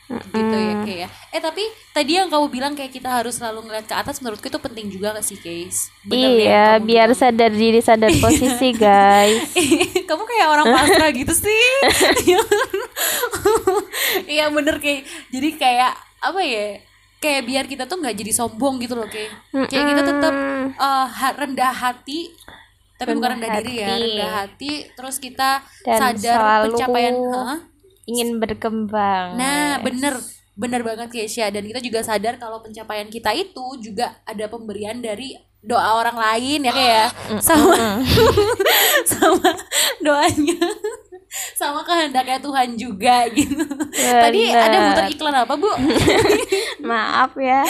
gitu 0.06 0.54
ya 0.54 0.74
kayak 0.80 0.98
ya. 1.00 1.08
Eh 1.30 1.40
tapi 1.40 1.64
tadi 1.90 2.12
yang 2.14 2.28
kamu 2.28 2.46
bilang 2.48 2.72
kayak 2.72 2.90
kita 2.90 3.08
harus 3.08 3.34
selalu 3.34 3.64
ngeliat 3.64 3.84
ke 3.84 3.92
atas 3.92 4.20
menurutku 4.20 4.46
itu 4.46 4.58
penting 4.58 4.86
juga 4.88 5.12
gak 5.12 5.22
sih 5.22 5.36
guys? 5.36 5.88
Bener 6.02 6.28
iya 6.36 6.64
biar 6.76 7.08
bilang. 7.08 7.16
sadar 7.16 7.50
diri 7.50 7.80
sadar 7.80 8.12
posisi 8.20 8.72
guys 8.72 9.48
kamu 10.08 10.22
kayak 10.22 10.46
orang 10.46 10.66
pasrah 10.68 11.10
gitu 11.10 11.32
sih. 11.32 11.64
Iya 14.26 14.48
bener 14.48 14.78
kayak 14.78 15.02
jadi 15.28 15.48
kayak 15.54 15.92
apa 16.20 16.40
ya? 16.40 16.66
Kayak 17.18 17.42
biar 17.42 17.64
kita 17.64 17.84
tuh 17.84 17.96
nggak 17.98 18.14
jadi 18.14 18.32
sombong 18.32 18.76
gitu 18.78 18.94
loh 18.94 19.08
kayak. 19.08 19.32
Kayak 19.66 19.84
kita 19.90 20.02
tetap 20.04 20.34
eh, 20.68 21.06
ha- 21.08 21.34
rendah 21.34 21.72
hati 21.72 22.30
tapi 22.94 23.10
bukan 23.12 23.36
Rendah 23.36 23.50
rendah 23.50 23.60
diri 23.60 23.74
ya, 23.74 23.88
hati. 23.90 24.02
rendah 24.06 24.30
hati 24.32 24.72
terus 24.94 25.16
kita 25.18 25.50
Dan 25.82 25.98
sadar 25.98 26.36
selalu 26.38 26.64
pencapaian 26.70 27.14
Hah? 27.26 27.58
Ingin 28.04 28.36
berkembang 28.40 29.36
Nah, 29.36 29.80
bener, 29.80 30.20
bener 30.54 30.80
banget 30.84 31.08
Keisha. 31.10 31.50
Dan 31.50 31.66
kita 31.66 31.80
juga 31.80 32.00
sadar 32.04 32.38
kalau 32.38 32.60
pencapaian 32.60 33.08
kita 33.08 33.32
itu 33.34 33.64
juga 33.80 34.20
ada 34.28 34.46
pemberian 34.46 35.00
dari 35.00 35.34
doa 35.64 35.96
orang 35.96 36.20
lain 36.20 36.60
ya 36.68 36.72
kayak 36.76 37.08
sama 37.40 38.04
sama 39.10 39.48
doanya 40.04 40.60
sama 41.54 41.82
kehendaknya 41.82 42.38
Tuhan 42.38 42.78
juga 42.78 43.26
gitu. 43.34 43.66
Tadi 43.90 44.54
ada 44.54 44.70
Bener. 44.70 44.86
muter 44.90 45.06
iklan 45.10 45.34
apa 45.34 45.54
bu? 45.58 45.66
Maaf 46.88 47.34
ya, 47.34 47.66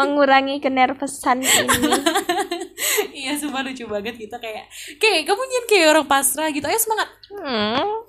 mengurangi 0.00 0.56
kenervesan 0.56 1.44
ini. 1.44 1.90
iya 3.20 3.36
sumpah 3.36 3.60
lucu 3.60 3.84
banget 3.84 4.16
gitu 4.16 4.36
kayak 4.40 4.72
kayak 4.96 5.28
kamu 5.28 5.42
kayak 5.68 5.86
orang 5.92 6.08
pasrah 6.08 6.48
gitu. 6.48 6.64
Ayo 6.64 6.80
semangat. 6.80 7.08
Hmm. 7.28 8.07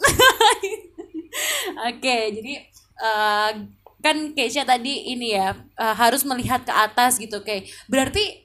Oke, 1.79 2.17
jadi 2.35 2.53
eh, 2.99 3.51
kan 3.99 4.17
Keisha 4.35 4.63
tadi 4.63 5.11
ini 5.11 5.35
ya 5.35 5.55
eh, 5.55 5.95
harus 5.95 6.27
melihat 6.27 6.63
ke 6.63 6.73
atas 6.73 7.15
gitu, 7.15 7.39
kayak 7.39 7.71
berarti 7.87 8.43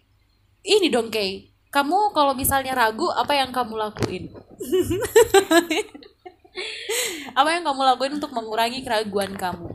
ini 0.62 0.88
dong 0.88 1.10
Kay. 1.10 1.50
Kamu 1.74 2.14
kalau 2.14 2.38
misalnya 2.38 2.70
ragu, 2.70 3.10
apa 3.10 3.34
yang 3.34 3.50
kamu 3.50 3.74
lakuin? 3.74 4.30
apa 7.34 7.48
yang 7.50 7.66
kamu 7.66 7.80
lakuin 7.82 8.14
untuk 8.22 8.30
mengurangi 8.30 8.86
keraguan 8.86 9.34
kamu? 9.34 9.74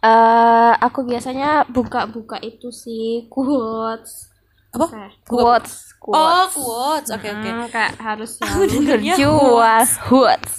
Eh, 0.00 0.72
aku 0.80 1.04
biasanya 1.04 1.64
buka-buka 1.68 2.36
itu 2.40 2.68
sih 2.68 3.24
quotes. 3.32 4.28
Apa? 4.72 4.86
Kayak 4.88 5.12
Quotes, 5.24 5.72
Oh, 6.00 6.12
quotes. 6.12 6.52
quotes. 6.56 7.08
Oke, 7.12 7.28
oke. 7.28 7.48
Hmm, 7.48 7.68
kayak 7.68 7.92
harus 8.00 8.30
selalu 8.36 8.64
dengernya 8.72 9.16
berjuang. 9.16 9.88
Quotes. 10.08 10.52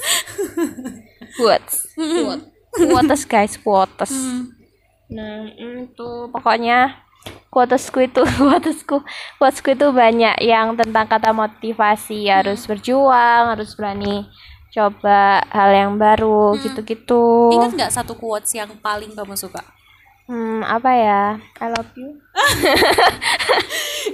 Quotes. 1.37 1.75
Quotes. 1.95 2.43
Quotes 2.71 3.21
guys, 3.27 3.53
quotes. 3.59 4.11
Hmm. 4.11 4.55
Nah, 5.11 5.51
itu 5.59 6.31
pokoknya 6.31 7.03
quotesku 7.51 8.07
itu 8.07 8.23
quotesku 8.39 9.03
quotesku 9.37 9.75
itu 9.75 9.91
banyak 9.91 10.39
yang 10.39 10.79
tentang 10.79 11.05
kata 11.05 11.35
motivasi 11.35 12.31
harus 12.31 12.63
berjuang 12.63 13.51
harus 13.51 13.75
berani 13.75 14.23
coba 14.71 15.43
hal 15.51 15.69
yang 15.75 15.91
baru 15.99 16.55
gitu-gitu 16.63 17.51
Ingat 17.51 17.75
nggak 17.75 17.91
satu 17.91 18.15
quotes 18.15 18.55
yang 18.55 18.71
paling 18.79 19.11
kamu 19.11 19.35
suka? 19.35 19.59
hmm 20.31 20.63
apa 20.63 20.91
ya 20.95 21.23
I 21.59 21.67
love 21.75 21.91
you 21.99 22.15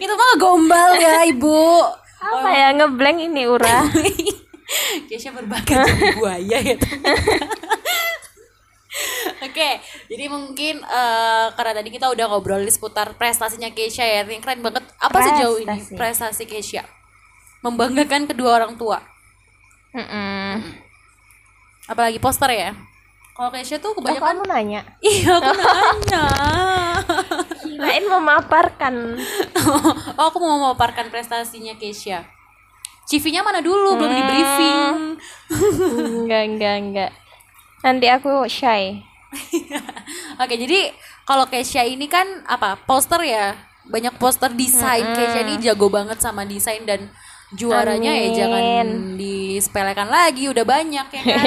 Itu 0.01 0.13
mah 0.13 0.33
gombal 0.41 0.97
ya, 0.97 1.29
Ibu. 1.29 1.61
apa 2.17 2.49
ya 2.49 2.67
ngeblank 2.73 3.21
ini 3.21 3.45
Ura 3.45 3.85
Keisha 5.07 5.31
berbakat 5.31 5.87
jadi 5.87 6.15
buaya 6.15 6.57
ya. 6.59 6.75
Oke, 9.37 9.69
jadi 10.09 10.25
mungkin 10.27 10.81
eh, 10.81 11.45
karena 11.53 11.73
tadi 11.75 11.89
kita 11.93 12.09
udah 12.09 12.25
ngobrol 12.27 12.65
seputar 12.65 13.13
prestasinya 13.13 13.69
Keisha 13.69 14.01
ya, 14.01 14.25
yang 14.25 14.41
keren 14.41 14.59
banget. 14.59 14.83
Apa 14.97 15.17
sejauh 15.21 15.61
ini 15.61 15.69
Prestasi. 15.69 15.93
prestasi 15.95 16.43
Keisha? 16.45 16.83
Membanggakan 17.61 18.25
kedua 18.25 18.57
orang 18.57 18.73
tua. 18.75 18.97
Mm-mm. 19.93 20.61
Apalagi 21.85 22.17
poster 22.17 22.49
ya. 22.51 22.71
Kalau 23.31 23.53
Keisha 23.53 23.77
tuh 23.77 23.93
Oh, 23.93 24.01
kebanyakan 24.01 24.41
kamu 24.41 24.49
nanya 24.49 24.81
Iya, 25.05 25.37
aku 25.37 25.53
nanya. 25.53 26.23
kirain 27.61 28.05
memaparkan 28.09 29.13
oh, 30.17 30.25
aku 30.25 30.37
mau 30.41 30.57
memaparkan 30.57 31.13
prestasinya 31.13 31.77
Keisha. 31.77 32.25
CV-nya 33.07 33.41
mana 33.41 33.63
dulu? 33.63 33.95
Belum 33.95 34.11
di 34.11 34.23
briefing. 34.23 34.95
enggak 36.27 36.43
enggak 36.43 36.75
enggak 36.83 37.11
nanti 37.83 38.07
aku 38.11 38.43
shy 38.49 38.99
Oke, 40.41 40.55
jadi 40.55 40.95
kalau 41.27 41.43
Keisha 41.51 41.83
ini 41.83 42.07
kan 42.07 42.25
apa? 42.47 42.79
Poster 42.87 43.19
ya. 43.27 43.59
Banyak 43.83 44.15
poster 44.15 44.47
desain. 44.55 45.03
Keisha 45.03 45.43
ini 45.43 45.59
jago 45.59 45.91
banget 45.91 46.23
sama 46.23 46.47
desain 46.47 46.87
dan 46.87 47.11
juaranya 47.51 48.11
ya 48.15 48.23
Amin. 48.27 48.35
jangan 48.35 48.65
disepelekan 49.19 50.07
lagi, 50.07 50.47
udah 50.47 50.63
banyak 50.63 51.07
ya 51.11 51.21
kan. 51.27 51.45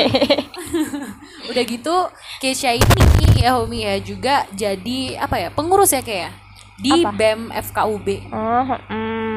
udah 1.50 1.62
gitu 1.64 1.96
Keisha 2.38 2.76
ini 2.76 3.40
ya 3.40 3.56
Homi 3.56 3.88
ya 3.88 3.96
juga 3.96 4.44
jadi 4.52 5.16
apa 5.16 5.40
ya? 5.40 5.48
Pengurus 5.48 5.96
ya 5.96 6.04
kayak 6.04 6.36
di 6.76 7.00
Apa? 7.00 7.16
BEM 7.16 7.48
FKUB. 7.52 8.06
oh 8.32 8.68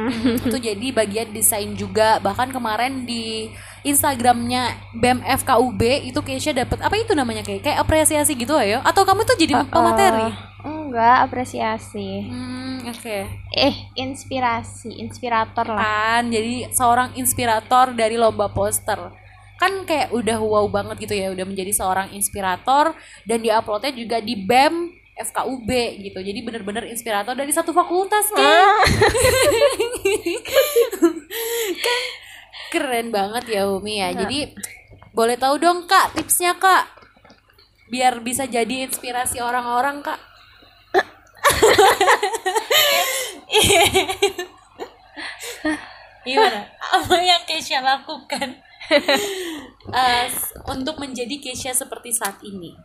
mm. 0.10 0.48
itu 0.50 0.58
jadi 0.58 0.88
bagian 0.92 1.30
desain 1.32 1.72
juga. 1.78 2.18
Bahkan 2.20 2.52
kemarin 2.52 3.08
di 3.08 3.52
Instagramnya 3.84 4.80
BEM 4.96 5.24
FKUB 5.44 5.82
itu 6.08 6.20
Keisha 6.24 6.56
dapat 6.56 6.80
apa 6.80 6.96
itu 6.96 7.12
namanya 7.14 7.44
kayak 7.44 7.62
kayak 7.68 7.80
apresiasi 7.84 8.34
gitu 8.34 8.56
ya 8.60 8.80
atau 8.84 9.04
kamu 9.04 9.28
tuh 9.28 9.36
jadi 9.36 9.60
pemateri? 9.68 10.32
Oh, 10.64 10.88
enggak 10.88 11.28
apresiasi. 11.28 12.32
Hmm 12.32 12.64
oke. 12.88 13.18
Eh 13.52 13.76
inspirasi 13.96 15.00
inspirator 15.00 15.66
lah. 15.68 15.80
Kan 15.80 16.32
jadi 16.32 16.72
seorang 16.72 17.16
inspirator 17.16 17.96
dari 17.96 18.16
lomba 18.20 18.52
poster. 18.52 19.12
Kan 19.60 19.88
kayak 19.88 20.12
udah 20.12 20.40
wow 20.44 20.68
banget 20.68 21.08
gitu 21.08 21.16
ya 21.16 21.32
udah 21.32 21.46
menjadi 21.48 21.72
seorang 21.72 22.12
inspirator. 22.12 22.92
Dan 23.24 23.42
diuploadnya 23.44 23.96
juga 23.96 24.20
di 24.20 24.36
BEM 24.36 24.92
FKUB 25.14 25.70
gitu. 26.04 26.20
Jadi 26.20 26.40
bener-bener 26.44 26.90
inspirator 26.90 27.38
dari 27.38 27.54
satu 27.54 27.72
fakultas 27.72 28.34
kan 28.34 28.42
kan 31.86 32.02
keren 32.94 33.10
banget 33.10 33.50
ya 33.50 33.66
Umi 33.66 33.98
ya. 33.98 34.14
Jadi 34.14 34.54
boleh 35.18 35.34
tahu 35.34 35.58
dong 35.58 35.90
kak 35.90 36.14
tipsnya 36.14 36.54
kak? 36.62 36.86
Biar 37.90 38.22
bisa 38.22 38.46
jadi 38.46 38.86
inspirasi 38.86 39.42
orang-orang 39.42 40.06
kak. 40.06 40.22
Gimana? 46.22 46.70
Apa 46.70 47.18
yang 47.18 47.42
Keisha 47.50 47.82
lakukan? 47.82 48.62
S- 50.30 50.54
untuk 50.78 51.02
menjadi 51.02 51.34
Keisha 51.42 51.74
seperti 51.74 52.14
saat 52.14 52.38
ini? 52.46 52.78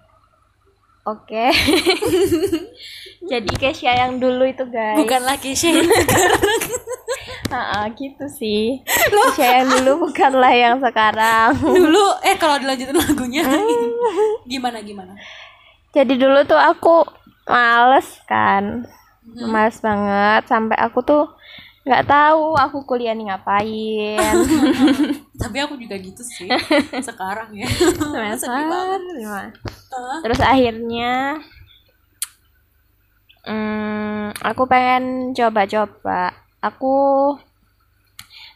Oke. 1.14 1.44
Jadi 3.30 3.50
Keisha 3.58 3.92
yang 3.92 4.22
dulu 4.22 4.46
itu 4.46 4.62
guys. 4.70 4.96
Bukanlah 4.96 5.36
Keisha 5.36 5.74
yang 5.74 5.90
Ha-ha, 7.48 7.88
gitu 7.96 8.24
sih. 8.30 8.80
Keisha 8.86 9.64
yang 9.64 9.68
dulu 9.68 10.08
bukanlah 10.08 10.52
yang 10.54 10.78
sekarang. 10.78 11.56
Dulu. 11.58 12.06
Eh 12.24 12.36
kalau 12.38 12.56
dilanjutin 12.62 12.96
lagunya. 12.96 13.44
Gimana 14.52 14.80
gimana? 14.80 15.12
jadi 15.88 16.14
dulu 16.20 16.44
tuh 16.46 16.60
aku 16.60 17.02
males 17.48 18.06
kan. 18.28 18.86
Males 19.24 19.76
banget. 19.82 20.46
Sampai 20.46 20.78
aku 20.78 21.02
tuh 21.02 21.24
nggak 21.88 22.04
tahu 22.04 22.54
aku 22.54 22.84
kuliah 22.84 23.16
nih 23.16 23.32
ngapain. 23.32 24.20
Tapi 25.42 25.56
aku 25.58 25.74
juga 25.80 25.96
gitu 25.98 26.22
sih. 26.22 26.48
Sekarang 27.02 27.50
ya. 27.56 27.66
Sedih 28.36 28.66
banget. 28.68 29.00
Terus 30.20 30.40
akhirnya 30.40 31.38
hmm, 33.44 34.34
aku 34.40 34.62
pengen 34.64 35.04
coba-coba 35.32 36.32
aku 36.58 36.96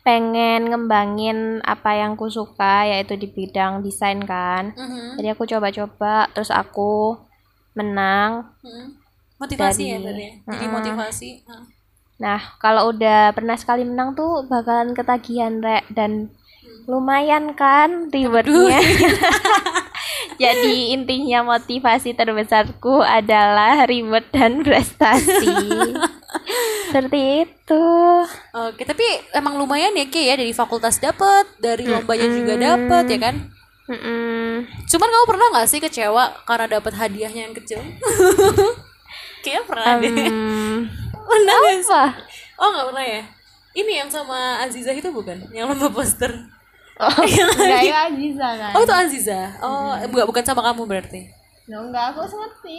pengen 0.03 0.67
ngembangin 0.67 1.39
apa 1.63 1.95
yang 1.95 2.13
ku 2.13 2.27
suka 2.29 2.83
yaitu 2.85 3.15
di 3.15 3.29
bidang 3.29 3.81
desain 3.81 4.19
kan 4.21 4.75
Mhm. 4.75 5.15
jadi 5.15 5.29
aku 5.33 5.47
coba-coba 5.47 6.27
terus 6.29 6.51
aku 6.51 7.17
menang 7.73 8.51
Mhm. 8.61 8.99
Motivasi 9.39 9.83
ya 9.85 9.99
Dari- 9.99 10.07
tadi. 10.07 10.23
ya? 10.23 10.33
Jadi 10.55 10.67
motivasi. 10.69 11.29
Nah 12.17 12.39
kalau 12.57 12.95
udah 12.95 13.35
pernah 13.35 13.59
sekali 13.59 13.83
menang 13.83 14.15
tuh 14.15 14.47
bakalan 14.47 14.95
ketagihan 14.95 15.59
rek 15.59 15.83
dan 15.91 16.31
lumayan 16.87 17.51
kan 17.53 18.07
ribetnya 18.07 18.79
jadi 20.43 20.95
intinya 20.97 21.57
motivasi 21.57 22.17
terbesarku 22.17 23.03
adalah 23.03 23.85
ribet 23.87 24.29
dan 24.35 24.65
prestasi 24.65 25.49
seperti 26.93 27.49
itu 27.49 27.85
Oke, 28.53 28.85
tapi 28.85 29.05
emang 29.33 29.57
lumayan 29.57 29.97
ya 29.97 30.07
Ki 30.09 30.29
ya 30.29 30.37
dari 30.37 30.53
fakultas 30.53 31.01
dapat, 31.01 31.49
dari 31.61 31.89
lombanya 31.89 32.29
juga 32.29 32.55
dapat 32.57 33.05
ya 33.09 33.19
kan? 33.19 33.37
Mm-mm. 33.89 34.65
Cuman 34.89 35.09
kamu 35.11 35.27
pernah 35.27 35.47
nggak 35.57 35.69
sih 35.69 35.81
kecewa 35.83 36.45
karena 36.47 36.67
dapat 36.79 36.93
hadiahnya 36.95 37.51
yang 37.51 37.55
kecil? 37.57 37.81
Kayaknya 39.43 39.63
pernah 39.67 39.95
deh. 39.99 40.13
Hmm, 40.31 40.79
Pernah 41.11 41.57
apa 41.59 42.03
Oh 42.61 42.69
nggak 42.71 42.87
pernah 42.95 43.07
ya? 43.09 43.23
Ini 43.73 43.93
yang 44.05 44.11
sama 44.13 44.61
Aziza 44.63 44.93
itu 44.95 45.09
bukan? 45.11 45.49
Yang 45.51 45.75
lomba 45.75 45.89
poster? 45.91 46.31
Oh 47.03 47.11
enggak 47.19 47.83
ya 47.83 47.97
Aziza 48.07 48.49
kan 48.55 48.71
Oh 48.73 48.81
itu 48.81 48.95
Aziza. 48.95 49.41
Oh 49.59 49.91
bukan 50.07 50.25
bukan 50.25 50.43
sama 50.43 50.61
kamu 50.65 50.83
berarti? 50.87 51.21
No, 51.67 51.87
enggak 51.87 52.11
aku 52.11 52.19
ngerti 52.23 52.79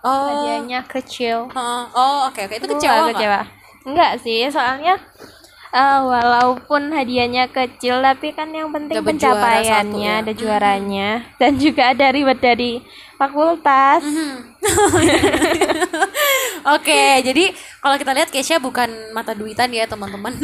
Oh. 0.00 0.24
hadiahnya 0.30 0.80
kecil. 0.86 1.50
Oh 1.50 2.16
oke 2.24 2.38
oke 2.40 2.54
itu 2.54 2.64
Aku 2.64 2.72
kecewa 2.72 2.92
nggak 2.92 3.02
nggak? 3.02 3.12
kecewa 3.12 3.40
enggak 3.84 4.10
sih 4.18 4.40
soalnya 4.46 4.94
eh, 5.68 5.98
walaupun 6.00 6.88
hadiahnya 6.88 7.44
kecil 7.48 8.00
tapi 8.00 8.30
kan 8.30 8.48
yang 8.48 8.70
penting 8.70 8.96
Dapat 8.96 9.14
juara 9.14 9.34
pencapaiannya 9.34 10.06
satu 10.06 10.14
ya. 10.14 10.22
ada 10.22 10.32
juaranya 10.32 11.08
dan 11.36 11.50
juga 11.56 11.82
ada 11.90 12.06
ribet 12.08 12.38
dari 12.38 12.72
fakultas 13.14 14.02
Oke, 16.66 17.22
jadi 17.22 17.54
Kalau 17.78 17.94
kita 17.94 18.10
lihat 18.12 18.28
Kesha 18.28 18.58
bukan 18.58 18.90
mata 19.12 19.32
duitan 19.32 19.70
ya 19.70 19.86
teman-teman. 19.86 20.34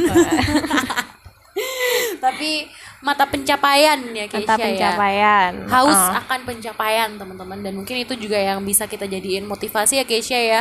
Tapi 2.25 2.65
mata 3.03 3.27
pencapaian 3.27 3.99
ya 4.09 4.25
Kesha 4.25 4.47
Mata 4.47 4.55
ya. 4.57 4.65
pencapaian. 4.65 5.53
Haus 5.67 5.91
Oh. 5.93 6.11
akan 6.17 6.41
pencapaian 6.43 7.11
teman-teman 7.13 7.59
dan 7.59 7.75
mungkin 7.75 7.99
itu 7.99 8.15
juga 8.15 8.39
yang 8.39 8.63
bisa 8.63 8.87
kita 8.87 9.05
jadiin 9.05 9.43
motivasi 9.43 9.99
ya 9.99 10.07
Kesha 10.07 10.39
ya. 10.39 10.61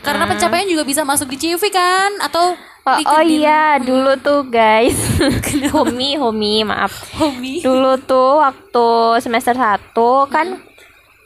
Karena 0.00 0.24
pencapaian 0.24 0.64
juga 0.64 0.82
bisa 0.82 1.04
masuk 1.04 1.28
di 1.28 1.38
CV 1.38 1.68
kan 1.68 2.10
atau 2.18 2.56
Oh, 2.82 2.98
oh 2.98 3.22
iya, 3.22 3.78
dulu 3.78 4.18
tuh 4.18 4.42
guys. 4.44 4.98
homi, 5.70 6.18
homi, 6.18 6.66
maaf. 6.66 7.14
hobi. 7.14 7.62
Dulu 7.62 7.94
tuh 8.02 8.42
waktu 8.42 8.86
semester 9.22 9.54
1 9.54 9.94
kan 10.26 10.58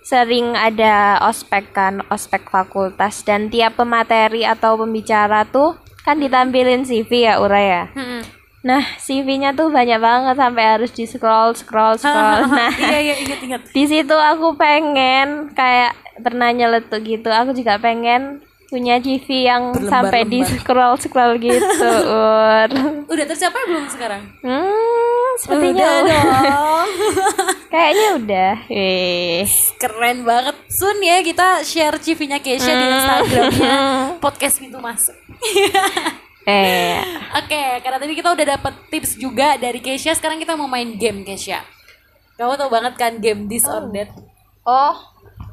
sering 0.03 0.53
ada 0.53 1.17
ospek 1.25 1.73
kan, 1.73 2.05
ospek 2.09 2.45
fakultas 2.47 3.25
dan 3.25 3.49
tiap 3.49 3.75
pemateri 3.75 4.45
atau 4.45 4.77
pembicara 4.77 5.43
tuh 5.45 5.75
kan 6.05 6.21
ditampilin 6.21 6.85
CV 6.85 7.25
ya 7.25 7.41
Ura 7.41 7.59
ya. 7.59 7.83
Mm-mm. 7.91 8.21
Nah, 8.67 8.83
CV-nya 8.99 9.55
tuh 9.55 9.71
banyak 9.71 10.03
banget 10.03 10.35
sampai 10.35 10.65
harus 10.67 10.91
di 10.91 11.07
scroll 11.07 11.55
scroll 11.55 11.95
scroll. 12.03 12.51
Nah, 12.51 12.75
iya 12.75 12.99
iya 12.99 13.15
ingat-ingat. 13.23 13.71
di 13.79 13.85
situ 13.87 14.17
aku 14.19 14.59
pengen 14.59 15.55
kayak 15.55 15.95
pernah 16.19 16.51
nyeletuk 16.51 17.07
gitu. 17.07 17.31
Aku 17.31 17.55
juga 17.55 17.79
pengen 17.79 18.43
punya 18.67 18.99
CV 18.99 19.47
yang 19.47 19.71
sampai 19.87 20.27
di 20.27 20.43
scroll 20.43 20.99
scroll 20.99 21.39
gitu. 21.39 21.87
Ur. 22.19 22.69
Udah 23.07 23.25
tercapai 23.31 23.63
belum 23.71 23.87
sekarang? 23.87 24.27
Hmm, 24.43 25.31
sepertinya 25.39 25.87
Udah 25.87 26.03
dong. 26.11 26.89
Kayaknya 27.71 28.09
udah. 28.19 28.55
Eh. 28.67 29.47
Keren 29.79 30.27
banget. 30.27 30.59
Soon 30.67 30.99
ya 30.99 31.23
kita 31.23 31.63
share 31.63 32.03
CV-nya 32.03 32.43
Kesha 32.43 32.75
di 32.75 32.87
Instagramnya 32.91 33.77
podcast 34.19 34.59
pintu 34.59 34.83
masuk. 34.83 35.15
Eh. 36.47 37.03
Oke, 37.43 37.83
karena 37.83 37.99
tadi 37.99 38.15
kita 38.15 38.31
udah 38.31 38.47
dapet 38.55 38.75
tips 38.95 39.19
juga 39.19 39.59
dari 39.59 39.83
Kesha, 39.83 40.15
sekarang 40.15 40.39
kita 40.39 40.55
mau 40.55 40.71
main 40.71 40.95
game 40.95 41.27
Kesha. 41.27 41.67
Kamu 42.39 42.55
tau 42.55 42.71
banget 42.71 42.95
kan 42.95 43.19
game 43.19 43.51
This 43.51 43.67
or 43.67 43.91
That? 43.91 44.15
Oh. 44.63 44.95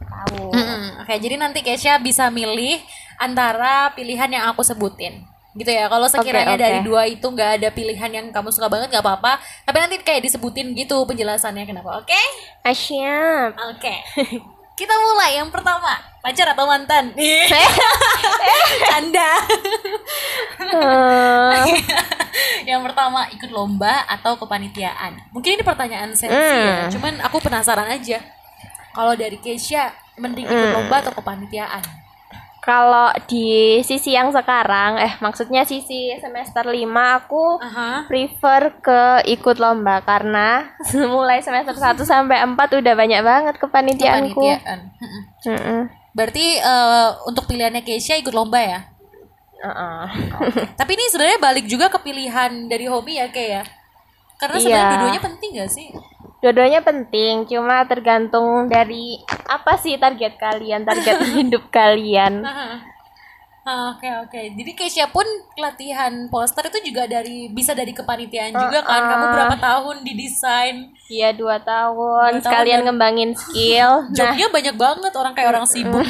Tahu. 0.05 0.53
Mm-mm. 0.53 1.01
Oke, 1.01 1.17
jadi 1.17 1.35
nanti 1.41 1.65
Kesha 1.65 1.97
bisa 1.97 2.29
milih 2.29 2.77
antara 3.17 3.89
pilihan 3.97 4.29
yang 4.29 4.45
aku 4.53 4.61
sebutin. 4.61 5.25
Gitu 5.57 5.69
ya. 5.69 5.89
Kalau 5.89 6.05
sekiranya 6.05 6.53
oke. 6.53 6.61
dari 6.61 6.79
dua 6.85 7.09
itu 7.09 7.25
nggak 7.25 7.61
ada 7.61 7.69
pilihan 7.73 8.11
yang 8.13 8.25
kamu 8.29 8.53
suka 8.53 8.69
banget 8.69 8.93
nggak 8.93 9.05
apa-apa. 9.05 9.41
Tapi 9.65 9.77
nanti 9.81 9.95
kayak 10.01 10.21
disebutin 10.29 10.77
gitu 10.77 11.01
penjelasannya 11.09 11.65
kenapa. 11.65 12.01
Oke? 12.01 12.21
Asyap. 12.61 13.57
Oke. 13.73 13.93
Kita 14.73 14.93
mulai 14.97 15.37
yang 15.37 15.53
pertama. 15.53 15.93
Pacar 16.19 16.49
atau 16.49 16.65
mantan? 16.65 17.13
Canda. 18.89 19.31
Eh, 20.63 21.77
yang 22.71 22.81
pertama 22.81 23.29
ikut 23.29 23.51
lomba 23.53 24.01
atau 24.09 24.33
kepanitiaan. 24.33 25.13
Mungkin 25.29 25.59
ini 25.59 25.63
pertanyaan 25.63 26.09
sensi 26.17 26.33
ya. 26.33 26.87
Hmm. 26.87 26.89
Cuman 26.89 27.13
aku 27.21 27.37
penasaran 27.37 27.85
aja. 27.85 28.17
Kalau 28.95 29.13
dari 29.13 29.37
Keisha 29.37 29.93
mending 30.17 30.47
ikut 30.49 30.57
Hmm. 30.73 30.75
lomba 30.81 31.05
atau 31.05 31.13
kepanitiaan? 31.13 31.83
Kalau 32.63 33.11
di 33.27 33.83
sisi 33.83 34.15
yang 34.15 34.31
sekarang, 34.31 34.95
eh 34.95 35.19
maksudnya 35.19 35.67
sisi 35.67 36.15
semester 36.15 36.63
5 36.63 36.79
aku 37.19 37.59
Aha. 37.59 38.07
prefer 38.07 38.79
ke 38.79 39.27
ikut 39.35 39.59
lomba 39.59 39.99
karena 39.99 40.71
mulai 41.11 41.43
semester 41.43 41.75
1 41.75 41.99
sampai 42.07 42.39
4 42.39 42.55
udah 42.55 42.93
banyak 42.95 43.19
banget 43.19 43.55
kepanitiaanku. 43.59 44.39
Kepanitiaan. 44.39 44.79
Mm-mm. 44.95 45.23
Heeh. 45.43 45.81
Berarti 46.15 46.45
eh, 46.63 47.09
untuk 47.27 47.51
pilihannya 47.51 47.83
Keisha 47.83 48.15
ikut 48.15 48.31
lomba 48.31 48.63
ya? 48.63 48.79
Heeh. 49.59 50.05
Tapi 50.79 50.91
ini 50.95 51.03
sebenarnya 51.11 51.43
balik 51.43 51.67
juga 51.67 51.91
ke 51.91 51.99
pilihan 51.99 52.71
dari 52.71 52.87
hobi 52.87 53.19
ya 53.19 53.27
kayak 53.27 53.49
ya. 53.59 53.63
Karena 54.39 54.55
sebenarnya 54.55 54.87
dua-duanya 54.87 55.21
penting 55.23 55.49
gak 55.59 55.71
sih? 55.71 55.87
Dua-duanya 56.43 56.83
penting, 56.83 57.47
cuma 57.47 57.87
tergantung 57.87 58.67
dari 58.67 59.15
apa 59.47 59.79
sih 59.79 59.95
target 59.95 60.35
kalian, 60.35 60.83
target 60.83 61.23
hidup 61.39 61.71
kalian. 61.71 62.43
Ah, 63.63 63.95
Oke 63.95 64.11
oke. 64.19 64.41
Jadi 64.53 64.71
Keisha 64.73 65.07
pun 65.07 65.23
latihan 65.55 66.11
poster 66.27 66.67
itu 66.67 66.91
juga 66.91 67.07
dari 67.07 67.47
bisa 67.47 67.71
dari 67.71 67.89
kepanitiaan 67.89 68.51
juga 68.51 68.83
kan. 68.83 69.01
Kamu 69.01 69.25
berapa 69.29 69.55
tahun 69.57 69.95
di 70.03 70.13
desain? 70.19 70.91
Iya 71.07 71.31
dua 71.31 71.55
tahun, 71.57 71.95
Dua 72.29 72.31
tahun 72.33 72.43
sekalian 72.43 72.79
dan- 72.79 72.85
ngembangin 72.85 73.31
skill. 73.33 73.91
Nah, 74.03 74.11
Jobnya 74.11 74.47
banyak 74.49 74.75
banget 74.75 75.13
orang 75.13 75.33
kayak 75.33 75.49
orang 75.49 75.63
sibuk. 75.65 76.03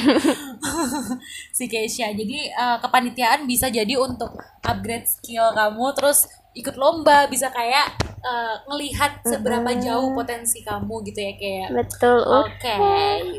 si 1.57 1.69
Keisha. 1.69 2.09
Jadi 2.09 2.49
eh, 2.49 2.77
kepanitiaan 2.81 3.45
bisa 3.45 3.69
jadi 3.69 3.93
untuk 3.95 4.33
upgrade 4.59 5.05
skill 5.05 5.53
kamu 5.53 5.93
terus 5.93 6.25
ikut 6.53 6.73
lomba 6.73 7.29
bisa 7.29 7.53
kayak 7.53 7.85
eh, 8.17 8.55
ngelihat 8.65 9.21
seberapa 9.21 9.69
jauh 9.77 10.09
potensi 10.11 10.65
kamu 10.65 11.05
gitu 11.05 11.19
ya 11.21 11.33
kayak. 11.35 11.69
betul. 11.71 12.17
Oke, 12.41 12.75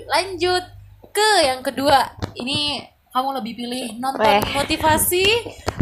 lanjut 0.06 0.64
ke 1.10 1.30
yang 1.42 1.66
kedua. 1.66 2.14
Ini 2.34 2.93
kamu 3.14 3.30
lebih 3.38 3.52
pilih 3.54 3.86
nonton 4.02 4.26
Weh. 4.26 4.42
motivasi 4.58 5.22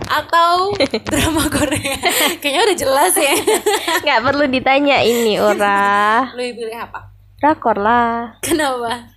atau 0.04 0.76
drama 1.08 1.48
Korea? 1.48 1.96
Kayaknya 2.36 2.60
udah 2.68 2.76
jelas 2.76 3.12
ya. 3.16 3.32
nggak 4.04 4.20
perlu 4.20 4.44
ditanya 4.52 5.00
ini 5.00 5.40
ora. 5.40 6.28
lebih 6.36 6.60
pilih 6.60 6.76
apa? 6.76 7.08
Rakor 7.40 7.80
lah. 7.80 8.36
Kenapa? 8.44 9.08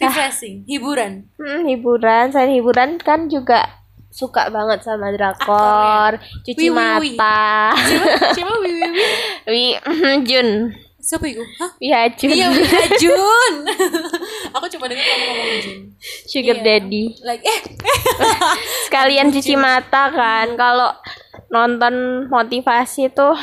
Refreshing, 0.00 0.64
hiburan. 0.64 1.28
Hmm, 1.36 1.68
hiburan, 1.68 2.32
selain 2.32 2.56
hiburan 2.56 2.96
kan 2.96 3.28
juga 3.28 3.68
suka 4.08 4.48
banget 4.48 4.82
sama 4.82 5.12
drakor, 5.12 6.18
cuci 6.48 6.56
Wih, 6.56 6.72
wih, 6.72 6.96
wih. 7.04 7.14
mata. 7.20 7.76
Siapa? 7.76 8.32
Siapa 8.32 8.54
Wi 8.64 8.72
Wi 8.72 8.88
Wi? 9.46 9.64
Wi 9.76 10.16
Jun. 10.24 10.48
Siapa 11.12 11.28
itu? 11.28 11.44
Hah? 11.60 11.70
Ya 11.76 12.08
Jun. 12.08 12.32
Iya, 12.32 12.46
Wi 12.48 12.64
Jun. 13.04 13.54
Aku 14.56 14.64
cuma 14.66 14.88
dengar 14.88 15.04
kamu 15.04 15.24
ngomong 15.28 15.48
Jun. 15.60 15.78
Sugar 16.24 16.56
Iya. 16.56 16.64
daddy. 16.64 17.04
Like 17.20 17.44
eh 17.44 17.60
Sekalian 18.88 19.28
cuci 19.28 19.54
mata 19.54 20.08
kan. 20.08 20.56
Kalau 20.56 20.88
nonton 21.52 21.94
motivasi 22.26 23.12
tuh 23.12 23.36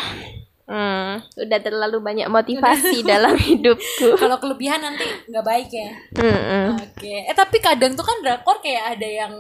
hmm, 0.65 1.09
udah 1.37 1.59
terlalu 1.61 2.01
banyak 2.01 2.25
motivasi 2.25 3.05
dalam 3.05 3.37
hidupku. 3.37 4.17
kalau 4.17 4.41
kelebihan 4.41 4.81
nanti 4.81 5.05
nggak 5.29 5.45
baik 5.45 5.69
ya. 5.69 5.89
Mm-mm. 6.17 6.73
Oke. 6.75 7.29
Eh 7.29 7.35
tapi 7.37 7.61
kadang 7.61 7.93
tuh 7.93 8.01
kan 8.01 8.17
drakor 8.19 8.57
kayak 8.59 8.97
ada 8.97 9.05
yang 9.05 9.33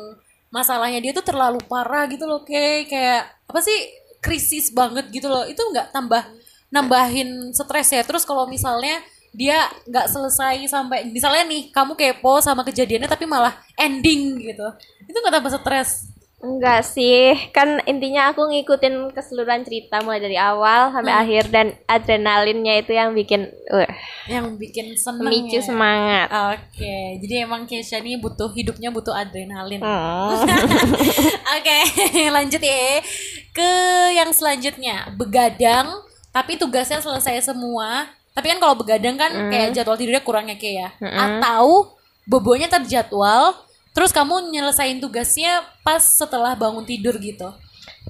masalahnya 0.49 1.01
dia 1.01 1.09
tuh 1.11 1.25
terlalu 1.25 1.57
parah 1.65 2.05
gitu 2.05 2.25
loh, 2.25 2.41
kayak 2.41 2.89
kayak 2.89 3.21
apa 3.45 3.59
sih 3.59 3.89
krisis 4.21 4.69
banget 4.69 5.09
gitu 5.09 5.25
loh. 5.25 5.45
Itu 5.45 5.65
nggak 5.65 5.89
tambah 5.89 6.21
nambahin 6.69 7.53
stres 7.53 7.93
ya. 7.93 8.01
Terus 8.05 8.25
kalau 8.25 8.45
misalnya 8.49 9.01
dia 9.29 9.69
nggak 9.85 10.09
selesai 10.09 10.65
sampai 10.65 11.05
misalnya 11.05 11.45
nih 11.45 11.69
kamu 11.69 11.93
kepo 11.93 12.41
sama 12.41 12.65
kejadiannya 12.65 13.09
tapi 13.09 13.29
malah 13.29 13.53
ending 13.77 14.41
gitu. 14.41 14.67
Itu 15.05 15.17
nggak 15.21 15.33
tambah 15.37 15.53
stres. 15.53 16.19
Enggak 16.39 16.87
sih, 16.87 17.35
kan 17.51 17.83
intinya 17.83 18.31
aku 18.31 18.47
ngikutin 18.47 19.11
keseluruhan 19.11 19.67
cerita 19.67 19.99
mulai 19.99 20.23
dari 20.23 20.39
awal 20.39 20.87
sampai 20.95 21.11
akhir 21.11 21.51
dan 21.51 21.75
adrenalinnya 21.83 22.79
itu 22.79 22.95
yang 22.95 23.11
bikin 23.11 23.51
uh, 23.67 23.83
Yang 24.23 24.55
bikin 24.55 24.95
seneng 24.95 25.27
memicu 25.27 25.59
ya. 25.59 25.67
semangat. 25.67 26.27
Oke, 26.55 27.19
jadi 27.19 27.43
emang 27.43 27.67
Keisha 27.67 27.99
nih 27.99 28.23
butuh 28.23 28.55
hidupnya 28.55 28.87
butuh 28.87 29.11
adrenalin. 29.11 29.83
Hmm. 29.83 30.47
Oke, 31.59 31.77
lanjut 32.39 32.63
ya 32.63 33.03
ke 33.51 33.71
yang 34.15 34.31
selanjutnya. 34.31 35.11
Begadang, 35.19 35.91
tapi 36.29 36.55
tugasnya 36.55 37.01
selesai 37.01 37.53
semua. 37.53 38.07
Tapi 38.33 38.55
kan 38.55 38.59
kalau 38.61 38.75
begadang 38.77 39.19
kan 39.19 39.31
kayak 39.51 39.75
jadwal 39.75 39.97
tidurnya 39.99 40.23
kurangnya 40.23 40.55
kayak 40.55 40.75
ya. 40.75 40.89
Atau 41.01 41.97
bobonya 42.29 42.69
terjadwal, 42.69 43.57
terus 43.91 44.13
kamu 44.13 44.53
nyelesain 44.53 45.01
tugasnya 45.01 45.65
pas 45.81 45.99
setelah 45.99 46.53
bangun 46.53 46.85
tidur 46.85 47.17
gitu. 47.17 47.49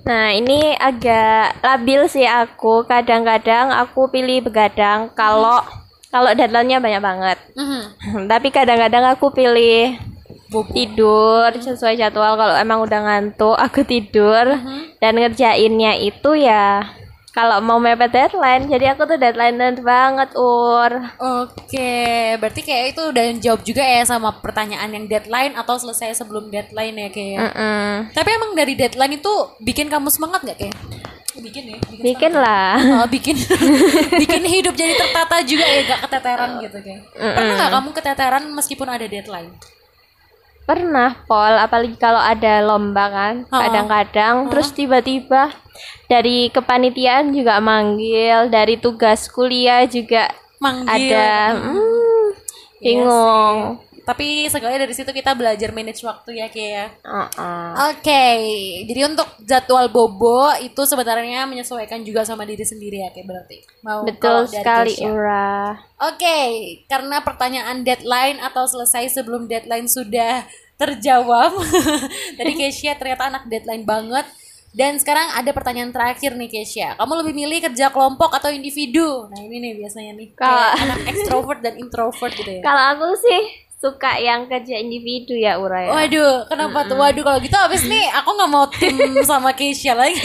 Nah, 0.05 0.31
ini 0.31 0.75
agak 0.77 1.59
labil 1.63 2.07
sih 2.11 2.27
aku. 2.27 2.85
Kadang-kadang 2.87 3.71
aku 3.73 4.11
pilih 4.11 4.43
begadang 4.43 5.11
kalau 5.15 5.63
kalau 6.09 6.33
deadline-nya 6.33 6.81
banyak 6.81 7.01
banget. 7.01 7.37
Mhm. 7.55 7.83
Tapi 8.31 8.47
kadang-kadang 8.49 9.05
aku 9.13 9.31
pilih 9.33 9.97
Bobo. 10.49 10.73
tidur 10.73 11.53
sesuai 11.53 11.93
jadwal 11.93 12.33
kalau 12.33 12.57
emang 12.57 12.81
udah 12.81 12.99
ngantuk 13.05 13.53
aku 13.53 13.85
tidur 13.85 14.57
dan 14.97 15.13
ngerjainnya 15.13 16.01
itu 16.01 16.33
ya 16.41 16.89
kalau 17.39 17.63
mau 17.63 17.79
mepet 17.79 18.11
deadline 18.11 18.67
jadi 18.67 18.91
aku 18.91 19.07
tuh 19.07 19.15
deadline 19.15 19.55
banget 19.79 20.35
ur 20.35 20.91
Oke, 21.15 22.35
berarti 22.35 22.61
kayak 22.67 22.85
itu 22.91 23.01
udah 23.15 23.23
jawab 23.39 23.61
juga 23.63 23.79
ya 23.79 24.03
sama 24.03 24.35
pertanyaan 24.43 24.91
yang 24.91 25.05
deadline 25.07 25.55
atau 25.55 25.79
selesai 25.79 26.19
sebelum 26.19 26.51
deadline 26.51 26.99
ya 26.99 27.07
kayak. 27.07 27.31
ya. 27.31 27.39
Mm-mm. 27.47 27.91
Tapi 28.11 28.29
emang 28.35 28.51
dari 28.59 28.75
deadline 28.75 29.15
itu 29.15 29.31
bikin 29.63 29.87
kamu 29.87 30.11
semangat 30.11 30.43
nggak 30.43 30.57
kayak? 30.59 30.75
Bikin 31.39 31.63
ya. 31.71 31.77
bikin 32.03 32.33
lah 32.35 32.75
Oh, 32.99 33.07
bikin 33.07 33.39
bikin 34.21 34.43
hidup 34.43 34.75
jadi 34.75 34.99
tertata 34.99 35.39
juga 35.47 35.63
ya 35.63 35.79
gak 35.87 36.01
keteteran 36.09 36.59
gitu 36.59 36.77
kayak. 36.83 37.01
Pernah 37.15 37.53
nggak 37.55 37.71
kamu 37.71 37.89
keteteran 37.95 38.43
meskipun 38.51 38.87
ada 38.91 39.05
deadline? 39.07 39.51
Pernah, 40.69 41.25
Pol, 41.25 41.57
apalagi 41.57 41.97
kalau 41.97 42.21
ada 42.21 42.61
lomba 42.61 43.09
kan, 43.09 43.35
kadang-kadang 43.49 44.53
terus 44.53 44.69
tiba-tiba 44.69 45.49
dari 46.09 46.49
kepanitiaan 46.49 47.31
juga 47.31 47.59
manggil, 47.59 48.49
dari 48.49 48.79
tugas 48.79 49.29
kuliah 49.29 49.85
juga 49.85 50.31
Manggil. 50.59 51.13
ada. 51.13 51.31
Hmm, 51.55 52.27
Iya 52.79 53.03
bingung. 53.03 53.57
Tapi 54.09 54.49
sekali 54.49 54.73
dari 54.73 54.89
situ 54.89 55.13
kita 55.13 55.37
belajar 55.37 55.69
manage 55.69 56.01
waktu 56.01 56.41
ya 56.41 56.49
kayak 56.49 56.71
ya. 56.73 56.85
Uh-uh. 57.05 57.93
Oke, 57.93 58.25
jadi 58.89 59.05
untuk 59.05 59.29
jadwal 59.45 59.85
bobo 59.93 60.49
itu 60.65 60.81
sebenarnya 60.81 61.45
menyesuaikan 61.45 62.01
juga 62.01 62.25
sama 62.25 62.41
diri 62.41 62.65
sendiri 62.65 63.05
ya 63.05 63.13
kayak 63.13 63.29
berarti. 63.29 63.61
Mau 63.85 64.01
Betul 64.09 64.49
sekali. 64.49 64.97
Ura. 65.05 65.77
Oke, 66.09 66.37
karena 66.89 67.21
pertanyaan 67.21 67.85
deadline 67.85 68.41
atau 68.41 68.65
selesai 68.65 69.13
sebelum 69.13 69.45
deadline 69.45 69.85
sudah 69.85 70.41
terjawab. 70.81 71.53
Tadi 72.41 72.51
Kesia 72.57 72.97
ternyata 72.97 73.29
anak 73.29 73.45
deadline 73.45 73.85
banget. 73.85 74.25
Dan 74.69 74.95
sekarang 74.95 75.33
ada 75.33 75.49
pertanyaan 75.49 75.89
terakhir 75.89 76.33
nih 76.33 76.47
Kesia. 76.47 76.93
Kamu 76.93 77.13
lebih 77.19 77.33
milih 77.33 77.59
kerja 77.63 77.89
kelompok 77.89 78.29
atau 78.31 78.47
individu? 78.47 79.25
Nah 79.27 79.39
ini 79.39 79.57
nih 79.59 79.73
biasanya 79.75 80.13
nih. 80.13 80.29
Kalau- 80.33 80.73
anak 80.77 80.99
extrovert 81.05 81.59
dan 81.59 81.75
introvert 81.75 82.31
gitu 82.31 82.51
ya. 82.51 82.61
Kalau 82.61 82.83
aku 82.93 83.07
sih 83.17 83.41
suka 83.75 84.15
yang 84.15 84.45
kerja 84.45 84.75
individu 84.75 85.33
ya, 85.33 85.55
Ura 85.55 85.83
ya. 85.83 85.89
Waduh, 85.89 86.45
kenapa 86.45 86.85
tuh? 86.85 86.95
Waduh, 86.95 87.23
kalau 87.23 87.39
gitu 87.39 87.55
habis 87.55 87.81
nih 87.83 88.11
aku 88.11 88.29
nggak 88.29 88.51
mau 88.51 88.65
tim 88.69 88.95
sama 89.29 89.51
Keisha 89.51 89.93
lagi. 89.93 90.19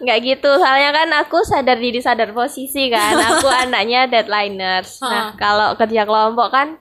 nggak 0.00 0.18
gitu 0.24 0.50
soalnya 0.56 0.88
kan 0.88 1.08
aku 1.14 1.44
sadar 1.44 1.76
diri 1.76 2.00
sadar 2.00 2.32
posisi 2.32 2.88
kan 2.88 3.12
aku 3.12 3.44
anaknya 3.62 4.08
deadliners 4.08 5.00
nah 5.00 5.36
kalau 5.36 5.76
kerja 5.76 6.04
kelompok 6.04 6.48
kan 6.48 6.80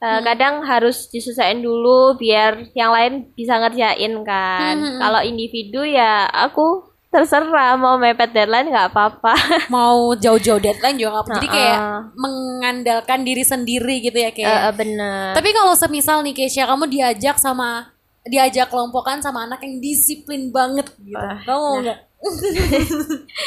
eh, 0.00 0.20
kadang 0.24 0.64
harus 0.64 1.06
diselesaikan 1.12 1.60
dulu 1.60 2.16
biar 2.16 2.72
yang 2.72 2.90
lain 2.92 3.30
bisa 3.36 3.60
ngerjain 3.60 4.24
kan 4.24 4.76
kalau 4.98 5.20
individu 5.20 5.84
ya 5.84 6.26
aku 6.28 6.90
terserah 7.10 7.74
mau 7.74 7.98
mepet 7.98 8.30
deadline 8.30 8.70
nggak 8.70 8.94
apa-apa 8.94 9.34
mau 9.74 10.14
jauh-jauh 10.14 10.62
deadline 10.62 10.94
juga 10.94 11.18
nggak 11.18 11.24
apa. 11.26 11.34
Jadi 11.36 11.48
kayak 11.50 11.78
Uh-uh. 11.78 12.02
mengandalkan 12.14 13.20
diri 13.26 13.42
sendiri 13.42 13.98
gitu 13.98 14.14
ya 14.14 14.30
kayak. 14.30 14.78
Bener 14.78 15.34
Tapi 15.34 15.50
kalau 15.50 15.74
semisal 15.74 16.22
nih 16.22 16.34
Keisha 16.38 16.70
kamu 16.70 16.86
diajak 16.86 17.36
sama 17.42 17.90
diajak 18.22 18.70
kelompokan 18.70 19.18
sama 19.18 19.48
anak 19.50 19.58
yang 19.66 19.82
disiplin 19.82 20.54
banget 20.54 20.86
gitu. 21.02 21.18
Ah, 21.18 21.42
kamu 21.42 21.66
nggak? 21.82 21.98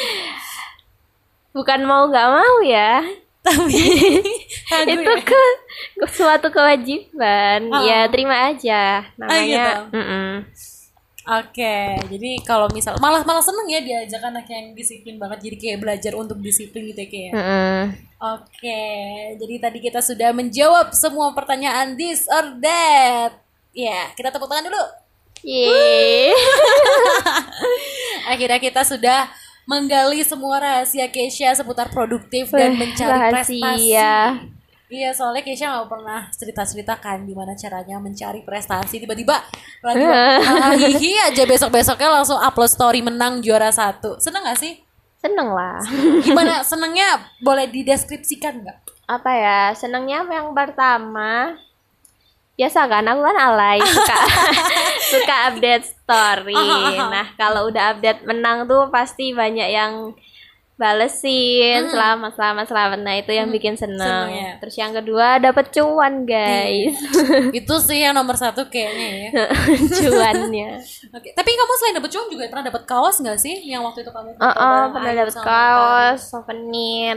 bukan 1.54 1.80
mau 1.86 2.10
nggak 2.10 2.28
mau 2.34 2.56
ya 2.66 2.98
Tapi 3.44 3.76
itu 4.96 5.12
ya. 5.12 5.20
ke 5.20 5.42
suatu 6.08 6.48
kewajiban 6.48 7.68
Oh. 7.68 7.84
ya 7.84 8.08
terima 8.08 8.48
aja 8.48 9.04
namanya 9.20 9.44
gitu. 9.44 10.00
Mm-mm. 10.00 10.30
Oke, 11.24 11.96
jadi 12.12 12.30
kalau 12.44 12.68
misal 12.68 13.00
malah 13.00 13.24
malah 13.24 13.40
seneng 13.40 13.64
ya 13.64 13.80
diajak 13.80 14.20
anak 14.20 14.44
yang 14.44 14.76
disiplin 14.76 15.16
banget 15.16 15.40
jadi 15.48 15.56
kayak 15.56 15.78
belajar 15.80 16.12
untuk 16.12 16.36
disiplin 16.44 16.84
gitu 16.92 17.00
ya 17.00 17.08
kayak. 17.08 17.32
Mm-mm. 17.32 17.80
Oke, 18.36 18.84
jadi 19.40 19.54
tadi 19.56 19.78
kita 19.80 20.00
sudah 20.04 20.36
menjawab 20.36 20.92
semua 20.92 21.32
pertanyaan 21.32 21.96
this 21.96 22.28
or 22.28 22.60
that. 22.60 23.40
Ya, 23.72 24.12
kita 24.12 24.32
tepuk 24.32 24.48
tangan 24.48 24.68
dulu. 24.68 24.84
Yeay. 25.44 26.32
Akhirnya 28.32 28.60
kita 28.60 28.80
sudah 28.84 29.28
menggali 29.64 30.20
semua 30.24 30.60
rahasia 30.60 31.08
Keisha 31.08 31.52
seputar 31.56 31.88
produktif 31.88 32.52
dan 32.52 32.76
mencari 32.76 33.32
prestasi. 33.32 33.60
rahasia. 33.60 34.14
Iya, 34.92 35.10
soalnya 35.16 35.42
Keisha 35.42 35.66
nggak 35.72 35.88
pernah 35.90 36.20
cerita-cerita 36.30 36.94
kan 37.00 37.24
gimana 37.24 37.56
caranya 37.56 37.96
mencari 37.98 38.44
prestasi. 38.44 39.00
Tiba-tiba 39.00 39.40
lagi 39.80 40.04
hihi 40.92 41.18
aja 41.32 41.42
besok-besoknya 41.48 42.20
langsung 42.20 42.36
upload 42.38 42.70
story 42.70 43.00
menang 43.00 43.40
juara 43.40 43.72
satu. 43.72 44.20
Seneng 44.20 44.44
gak 44.44 44.60
sih? 44.60 44.84
Seneng 45.18 45.56
lah. 45.56 45.80
Gimana 46.20 46.60
senengnya? 46.60 47.16
Boleh 47.40 47.64
dideskripsikan 47.72 48.60
nggak? 48.60 48.78
Apa 49.08 49.30
ya? 49.32 49.60
Senengnya 49.72 50.20
yang 50.28 50.52
pertama 50.52 51.56
biasa 52.54 52.86
kan 52.86 53.02
aku 53.02 53.18
kan 53.18 53.36
alay 53.50 53.82
suka 53.82 54.18
suka 55.12 55.34
update 55.50 55.90
story. 56.04 56.54
Nah, 56.54 57.26
kalau 57.40 57.72
udah 57.72 57.96
update 57.96 58.28
menang 58.28 58.68
tuh 58.68 58.92
pasti 58.92 59.32
banyak 59.32 59.68
yang 59.72 60.12
balesin. 60.74 61.86
Selamat 61.86 62.34
selamat 62.34 62.66
selamat. 62.66 62.98
Nah 63.06 63.14
itu 63.14 63.30
yang 63.30 63.46
bikin 63.54 63.78
seneng. 63.78 63.94
seneng 63.94 64.28
ya. 64.34 64.50
terus 64.58 64.74
yang 64.74 64.90
kedua 64.90 65.38
dapet 65.38 65.70
cuan 65.70 66.26
guys. 66.26 66.98
Itu 67.54 67.78
sih 67.78 68.02
yang 68.02 68.18
nomor 68.18 68.34
satu 68.34 68.66
kayaknya 68.66 69.30
ya. 69.30 69.46
cuannya. 70.02 70.70
Oke, 71.14 71.30
tapi 71.30 71.50
kamu 71.54 71.72
selain 71.78 71.96
dapet 72.02 72.10
cuan 72.10 72.26
juga 72.26 72.42
pernah 72.50 72.66
dapet 72.66 72.82
kaos 72.90 73.16
nggak 73.22 73.38
sih? 73.38 73.54
Yang 73.70 73.82
waktu 73.86 73.98
itu 74.02 74.10
kamu 74.10 74.28
oh, 74.34 74.38
foto 74.42 74.66
oh, 74.66 74.84
pernah 74.90 75.12
sama 75.30 75.46
kaos 75.46 76.20
souvenir 76.26 77.16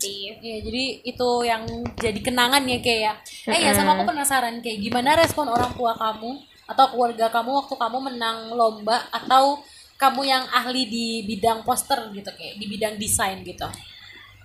Iya, 0.00 0.56
jadi 0.66 0.84
itu 1.06 1.30
yang 1.46 1.62
jadi 1.94 2.20
kenangan 2.20 2.66
ya 2.66 2.78
kayak 2.82 3.00
ya. 3.00 3.12
Eh 3.54 3.60
ya 3.64 3.70
sama 3.70 3.94
aku 3.94 4.10
penasaran 4.10 4.58
kayak 4.58 4.82
gimana 4.82 5.14
respon 5.14 5.46
orang 5.46 5.70
tua 5.78 5.94
kamu 5.94 6.49
atau 6.70 6.86
keluarga 6.88 7.26
kamu 7.28 7.50
waktu 7.58 7.74
kamu 7.74 7.98
menang 8.06 8.54
lomba 8.54 9.02
atau 9.10 9.58
kamu 9.96 10.22
yang 10.24 10.44
ahli 10.48 10.86
di 10.86 11.06
bidang 11.26 11.60
poster 11.60 12.08
gitu 12.10 12.30
kayak 12.30 12.56
di 12.56 12.66
bidang 12.66 12.94
desain 12.96 13.42
gitu. 13.42 13.66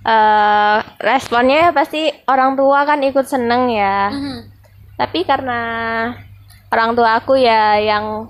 eh 0.04 0.78
responnya 1.00 1.70
pasti 1.72 2.10
orang 2.26 2.54
tua 2.54 2.84
kan 2.84 3.02
ikut 3.02 3.26
seneng 3.26 3.70
ya 3.70 4.10
Mhm. 4.10 4.40
tapi 4.96 5.24
karena 5.24 5.62
orang 6.70 6.94
tua 6.94 7.18
aku 7.18 7.34
ya 7.36 7.78
yang 7.78 8.30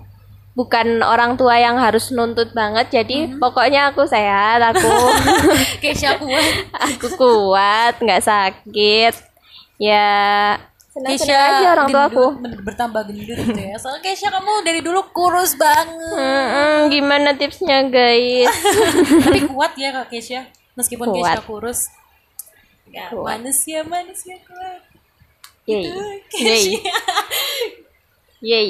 bukan 0.55 1.03
orang 1.03 1.35
tua 1.35 1.59
yang 1.59 1.75
harus 1.75 2.15
nuntut 2.15 2.55
banget 2.55 2.87
jadi 2.89 3.35
pokoknya 3.35 3.91
aku 3.91 4.07
sehat 4.07 4.63
aku 4.63 4.87
Keisha 5.83 6.15
kuat. 6.15 6.45
aku 6.71 7.07
kuat 7.19 7.99
nggak 7.99 8.23
sakit 8.23 9.13
ya 9.75 10.55
senang-senang 10.95 11.59
aja 11.59 11.67
orang 11.75 11.87
tua 11.91 12.03
aku 12.07 12.25
bertambah 12.63 13.01
gendut 13.11 13.35
gitu 13.35 13.59
ya. 13.59 13.75
Soalnya 13.75 13.99
Keisha 13.99 14.31
kamu 14.31 14.63
dari 14.63 14.79
dulu 14.79 15.03
kurus 15.11 15.59
banget. 15.59 16.15
Mm-mm, 16.15 16.87
gimana 16.87 17.35
tipsnya 17.35 17.83
guys 17.91 18.47
Tapi 19.27 19.43
kuat 19.51 19.75
ya 19.75 19.91
Kak 19.91 20.07
Keisha. 20.07 20.47
Meskipun 20.79 21.11
Kuat. 21.11 21.19
Keisha 21.19 21.41
kurus. 21.43 21.79
Ya, 22.87 23.11
Kuat. 23.11 23.43
manusia 23.43 23.83
manusia 23.83 24.39
kuat. 24.47 24.79
yay 25.65 25.89
yay 26.37 26.77
yay 28.39 28.69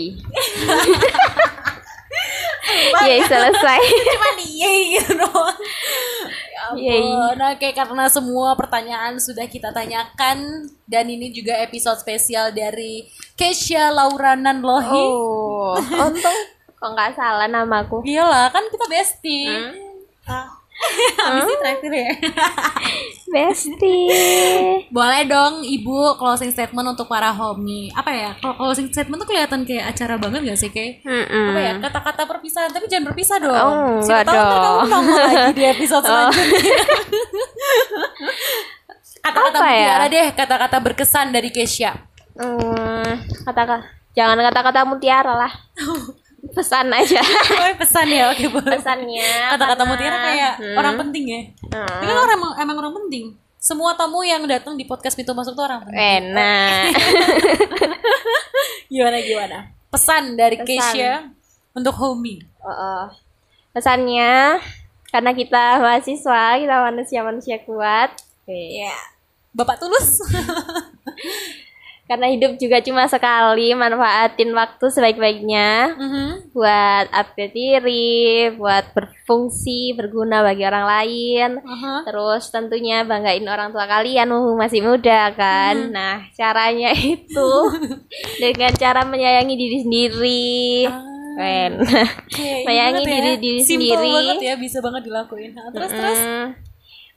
yay 3.05 3.19
selesai 3.27 3.81
cuma 3.83 4.29
yeay 4.39 4.95
gitu 4.95 5.11
doang. 5.19 5.57
Ya 5.59 5.59
Yeay. 5.59 6.44
Ampun. 6.73 7.35
Nah, 7.37 7.53
kayak 7.59 7.75
karena 7.75 8.05
semua 8.09 8.57
pertanyaan 8.57 9.19
sudah 9.21 9.45
kita 9.45 9.69
tanyakan 9.69 10.69
dan 10.89 11.05
ini 11.05 11.29
juga 11.29 11.59
episode 11.61 11.99
spesial 12.01 12.49
dari 12.55 13.05
Keisha 13.37 13.91
Lauranan 13.91 14.63
Lohi. 14.63 15.03
oh 15.05 15.77
untung 15.77 16.39
kok 16.79 16.89
nggak 16.91 17.11
salah 17.17 17.47
namaku 17.49 18.03
Iyalah, 18.05 18.49
kan 18.53 18.63
kita 18.69 18.85
bestie. 18.89 19.49
Hmm. 19.49 20.29
Ah. 20.29 20.64
Habis 21.25 21.43
ini 21.43 21.55
terakhir 21.59 21.91
ya. 21.91 22.11
bestie 23.35 24.85
Boleh 24.93 25.27
dong 25.27 25.65
Ibu 25.65 26.15
closing 26.15 26.53
statement 26.53 26.95
untuk 26.95 27.09
para 27.09 27.33
homie. 27.33 27.91
Apa 27.91 28.11
ya? 28.13 28.31
Closing 28.39 28.87
statement 28.93 29.25
tuh 29.25 29.29
kelihatan 29.33 29.67
kayak 29.67 29.91
acara 29.91 30.15
banget 30.15 30.45
gak 30.45 30.59
sih 30.59 30.69
kayak? 30.71 31.03
Mm-mm. 31.03 31.51
Apa 31.51 31.59
ya? 31.59 31.71
Kata-kata 31.83 32.21
perpisahan, 32.29 32.69
tapi 32.71 32.85
jangan 32.87 33.11
berpisah 33.11 33.37
dong. 33.41 33.55
Oh, 33.55 33.99
Siapa 33.99 34.23
tahu 34.23 34.35
ntar 34.39 34.59
kamu. 34.61 34.77
Oh. 34.77 34.87
nongol 34.87 35.19
lagi 35.19 35.53
di 35.57 35.63
episode 35.65 36.03
selanjutnya. 36.07 36.77
Kata-kata 39.25 39.57
Apa 39.57 39.67
ya? 39.67 39.73
mutiara 39.73 40.05
deh, 40.07 40.27
kata-kata 40.37 40.77
berkesan 40.79 41.27
dari 41.33 41.49
Keisha. 41.49 41.91
Hmm, 42.35 43.09
kata 43.47 43.83
jangan 44.15 44.37
kata-kata 44.37 44.85
mutiara 44.85 45.33
lah. 45.33 45.51
Pesan 46.53 46.87
aja. 46.93 47.21
Oh, 47.21 47.73
pesan 47.79 48.07
ya, 48.11 48.29
oke 48.29 48.45
boleh. 48.51 48.77
Pesannya. 48.77 49.29
Kata-kata 49.55 49.83
mutiara 49.83 50.17
kayak 50.21 50.53
Hmm. 50.61 50.75
orang 50.77 50.95
penting 51.01 51.23
ya. 51.25 51.41
Hmm. 51.73 52.01
Ini 52.03 52.05
kan 52.05 52.17
orang 52.21 52.39
emang, 52.61 52.77
orang 52.77 52.93
penting. 53.03 53.25
Semua 53.57 53.97
tamu 53.97 54.21
yang 54.21 54.45
datang 54.45 54.77
di 54.77 54.85
podcast 54.85 55.17
pintu 55.17 55.33
masuk 55.33 55.57
tuh 55.57 55.65
orang 55.65 55.81
penting. 55.81 55.97
Enak. 55.97 56.93
Gimana 58.93 59.17
gimana? 59.19 59.57
Pesan 59.89 60.37
dari 60.37 60.61
Pesan. 60.61 60.67
Keisha 60.69 61.13
untuk 61.73 61.97
homie. 61.97 62.45
Oh, 62.61 62.69
oh. 62.69 63.03
Pesannya 63.73 64.61
karena 65.09 65.31
kita 65.33 65.81
mahasiswa, 65.81 66.61
kita 66.61 66.75
manusia-manusia 66.85 67.57
kuat. 67.65 68.13
Iya. 68.45 68.93
Bapak 69.55 69.81
tulus. 69.81 70.19
karena 72.05 72.27
hidup 72.27 72.55
juga 72.55 72.77
cuma 72.79 73.05
sekali 73.05 73.73
manfaatin 73.73 74.51
waktu 74.51 74.85
sebaik-baiknya 74.87 75.69
Mhm. 75.91 76.25
buat 76.51 77.05
upgrade 77.09 77.51
diri 77.51 78.15
buat 78.51 78.93
berfungsi 78.93 79.93
berguna 79.93 80.39
bagi 80.39 80.63
orang 80.63 80.85
lain 80.85 81.49
Aha. 81.59 82.05
terus 82.05 82.47
tentunya 82.47 83.01
banggain 83.01 83.41
orang 83.43 83.69
tua 83.69 83.85
kalian 83.85 84.27
mumpung 84.27 84.55
masih 84.55 84.79
muda 84.79 85.33
kan 85.33 85.89
nah 85.89 86.21
caranya 86.31 86.93
itu 87.15 87.51
dengan 88.37 88.71
cara 88.71 89.01
menyayangi 89.03 89.55
diri 89.55 89.77
sendiri 89.81 90.55
Keren. 91.35 91.83
Oke, 91.83 92.47
Menyayangi 92.65 92.95
ingat 92.97 93.03
ya. 93.03 93.15
diri- 93.19 93.39
diri 93.41 93.59
Simple 93.59 93.91
sendiri. 93.91 94.07
banget 94.09 94.37
ya, 94.39 94.53
bisa 94.55 94.79
banget 94.79 95.03
dilakuin. 95.03 95.51
Nah, 95.51 95.67
terus 95.67 95.91
terus 95.91 96.15
Mm, 96.15 96.47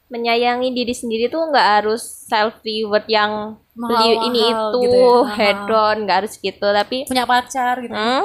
menyayangi 0.08 0.72
diri 0.72 0.90
sendiri 0.90 1.28
tuh 1.28 1.46
nggak 1.46 1.68
harus 1.78 2.00
self 2.24 2.58
reward 2.60 3.04
yang 3.06 3.32
beli 3.70 3.92
Mahal-mahal 3.94 4.26
ini 4.26 4.42
itu 4.42 4.78
gitu 4.80 4.96
ya, 4.96 5.04
mahal. 5.04 5.36
hedon 5.36 5.96
nggak 6.02 6.18
harus 6.18 6.34
gitu 6.36 6.66
tapi 6.66 6.96
punya 7.04 7.24
pacar 7.24 7.74
gitu. 7.78 7.92
Hmm. 7.92 8.24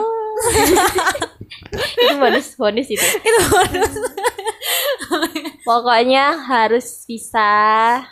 itu 1.95 2.15
bonus 2.15 2.47
bonus 2.55 2.87
itu 2.87 3.07
Itu 3.21 3.39
bonus. 3.47 3.93
pokoknya 5.61 6.25
harus 6.41 7.03
bisa 7.03 7.51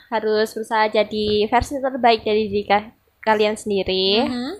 harus 0.08 0.52
berusaha 0.52 0.86
jadi 0.88 1.26
versi 1.48 1.78
terbaik 1.78 2.22
dari 2.22 2.48
diri 2.48 2.64
ka- 2.64 2.92
kalian 3.22 3.56
sendiri 3.56 4.22
Mhm. 4.22 4.54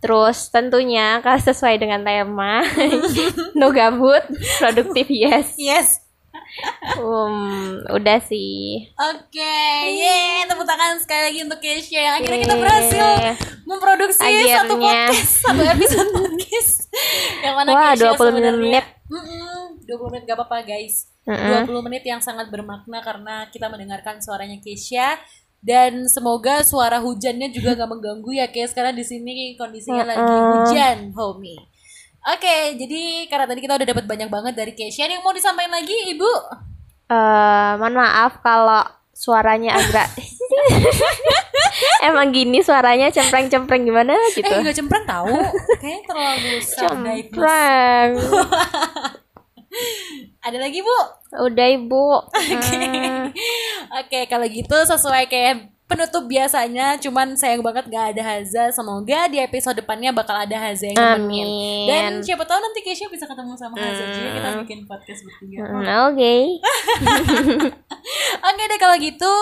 terus 0.00 0.48
tentunya 0.48 1.20
kalau 1.20 1.38
sesuai 1.38 1.76
dengan 1.76 2.00
tema 2.00 2.64
no 3.58 3.68
gabut 3.70 4.24
produktif 4.58 5.06
yes 5.08 5.54
Yes. 5.54 5.88
Um, 6.98 7.36
udah 7.90 8.18
sih 8.22 8.90
Oke, 8.96 9.56
yeay, 9.86 10.44
tepuk 10.44 10.66
tangan 10.66 10.98
sekali 10.98 11.22
lagi 11.30 11.38
untuk 11.46 11.60
Keisha 11.60 12.00
yang 12.00 12.14
akhirnya 12.18 12.40
kita 12.44 12.56
berhasil 12.58 13.06
memproduksi 13.64 14.20
satu 14.20 14.74
Akhirnya. 14.76 15.06
podcast, 15.08 15.32
satu 15.46 15.62
episode 15.62 16.10
podcast. 16.14 16.72
yang 17.44 17.54
mana 17.54 17.68
Wah, 17.70 17.90
Keisha 17.94 18.10
20 18.12 18.18
sebenarnya 18.18 18.52
menit. 18.58 18.86
Mm-mm, 19.10 19.60
20 19.86 20.10
menit 20.14 20.22
gak 20.26 20.38
apa-apa 20.38 20.58
guys. 20.62 20.94
Mm-mm. 21.26 21.66
20 21.66 21.86
menit 21.86 22.02
yang 22.06 22.20
sangat 22.22 22.46
bermakna 22.48 22.98
karena 23.02 23.46
kita 23.50 23.66
mendengarkan 23.70 24.18
suaranya 24.18 24.58
Keisha 24.58 25.18
dan 25.60 26.08
semoga 26.08 26.64
suara 26.64 26.98
hujannya 27.04 27.52
juga 27.52 27.76
gak 27.76 27.90
mengganggu 27.90 28.32
ya 28.32 28.48
Kes 28.48 28.72
karena 28.72 28.96
di 28.96 29.04
sini 29.04 29.54
kondisinya 29.60 30.08
lagi 30.08 30.24
hujan, 30.24 31.12
homie. 31.12 31.60
Oke, 32.20 32.76
jadi 32.76 33.02
karena 33.26 33.48
tadi 33.48 33.60
kita 33.64 33.80
udah 33.80 33.88
dapat 33.88 34.04
banyak 34.04 34.28
banget 34.28 34.52
dari 34.52 34.72
Keisha, 34.76 35.08
ada 35.08 35.16
yang 35.16 35.24
mau 35.24 35.32
disampaikan 35.32 35.72
lagi, 35.72 36.12
Ibu? 36.12 36.32
Eh, 37.10 37.70
mohon 37.80 37.96
maaf 37.96 38.38
kalau 38.38 38.84
suaranya 39.10 39.76
agak 39.76 40.08
emang 42.08 42.32
gini 42.32 42.60
suaranya 42.60 43.10
cempreng-cempreng 43.10 43.84
gimana 43.84 44.16
gitu 44.32 44.48
Eh, 44.48 44.64
gak 44.64 44.76
cempreng 44.76 45.04
tahu. 45.04 45.28
Kayaknya 45.76 46.00
terlalu 46.06 46.52
cempreng 46.62 48.10
Ada 50.40 50.56
lagi, 50.56 50.80
Bu? 50.80 50.98
udah 51.30 51.66
ibu 51.70 52.26
Oke, 54.02 54.26
kalau 54.26 54.46
gitu 54.50 54.76
sesuai 54.82 55.30
kayak 55.30 55.69
penutup 55.90 56.30
biasanya, 56.30 56.94
cuman 57.02 57.34
sayang 57.34 57.66
banget 57.66 57.90
gak 57.90 58.14
ada 58.14 58.22
Haza. 58.22 58.70
Semoga 58.70 59.26
di 59.26 59.42
episode 59.42 59.74
depannya 59.82 60.14
bakal 60.14 60.38
ada 60.38 60.54
Haza 60.54 60.86
yang 60.86 60.94
nemenin. 60.94 61.26
Amin. 61.26 61.86
Dan 61.90 62.10
siapa 62.22 62.46
tahu 62.46 62.62
nanti 62.62 62.86
Keisha 62.86 63.10
bisa 63.10 63.26
ketemu 63.26 63.58
sama 63.58 63.74
Haza 63.74 64.04
juga 64.14 64.28
kita 64.38 64.50
bikin 64.62 64.80
podcast 64.86 65.20
bertiga. 65.26 65.58
Hmm, 65.66 65.86
oke 66.14 66.34
Oke 68.48 68.62
deh 68.70 68.78
kalau 68.78 68.96
gitu 69.02 69.32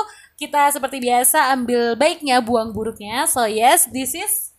kita 0.41 0.73
seperti 0.73 1.05
biasa 1.05 1.53
ambil 1.53 1.93
baiknya 2.01 2.41
buang 2.41 2.73
buruknya. 2.73 3.29
So 3.29 3.45
yes, 3.45 3.85
this 3.93 4.17
is 4.17 4.57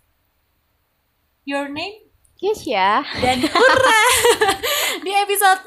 your 1.50 1.66
name 1.66 2.10
yes 2.40 2.64
ya 2.64 3.04
dan 3.20 3.44
hurra 3.44 4.04
di 5.06 5.12
episode 5.12 5.60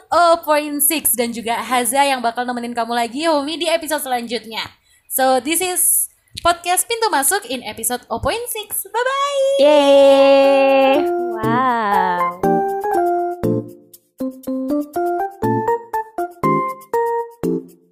0.6 0.47 1.19
dan 1.19 1.29
juga 1.35 1.61
Haza 1.61 2.01
yang 2.01 2.25
bakal 2.25 2.49
nemenin 2.49 2.73
kamu 2.73 2.97
lagi 2.97 3.29
Homi 3.29 3.61
di 3.61 3.69
episode 3.69 4.01
selanjutnya. 4.01 4.65
So 5.13 5.45
this 5.45 5.61
is 5.61 6.02
podcast 6.41 6.89
pintu 6.89 7.13
masuk 7.13 7.45
in 7.53 7.61
episode 7.61 8.01
0.6. 8.09 8.89
Bye 8.89 9.05
bye. 9.05 9.45
Yeay 9.61 11.05
wow 11.37 12.62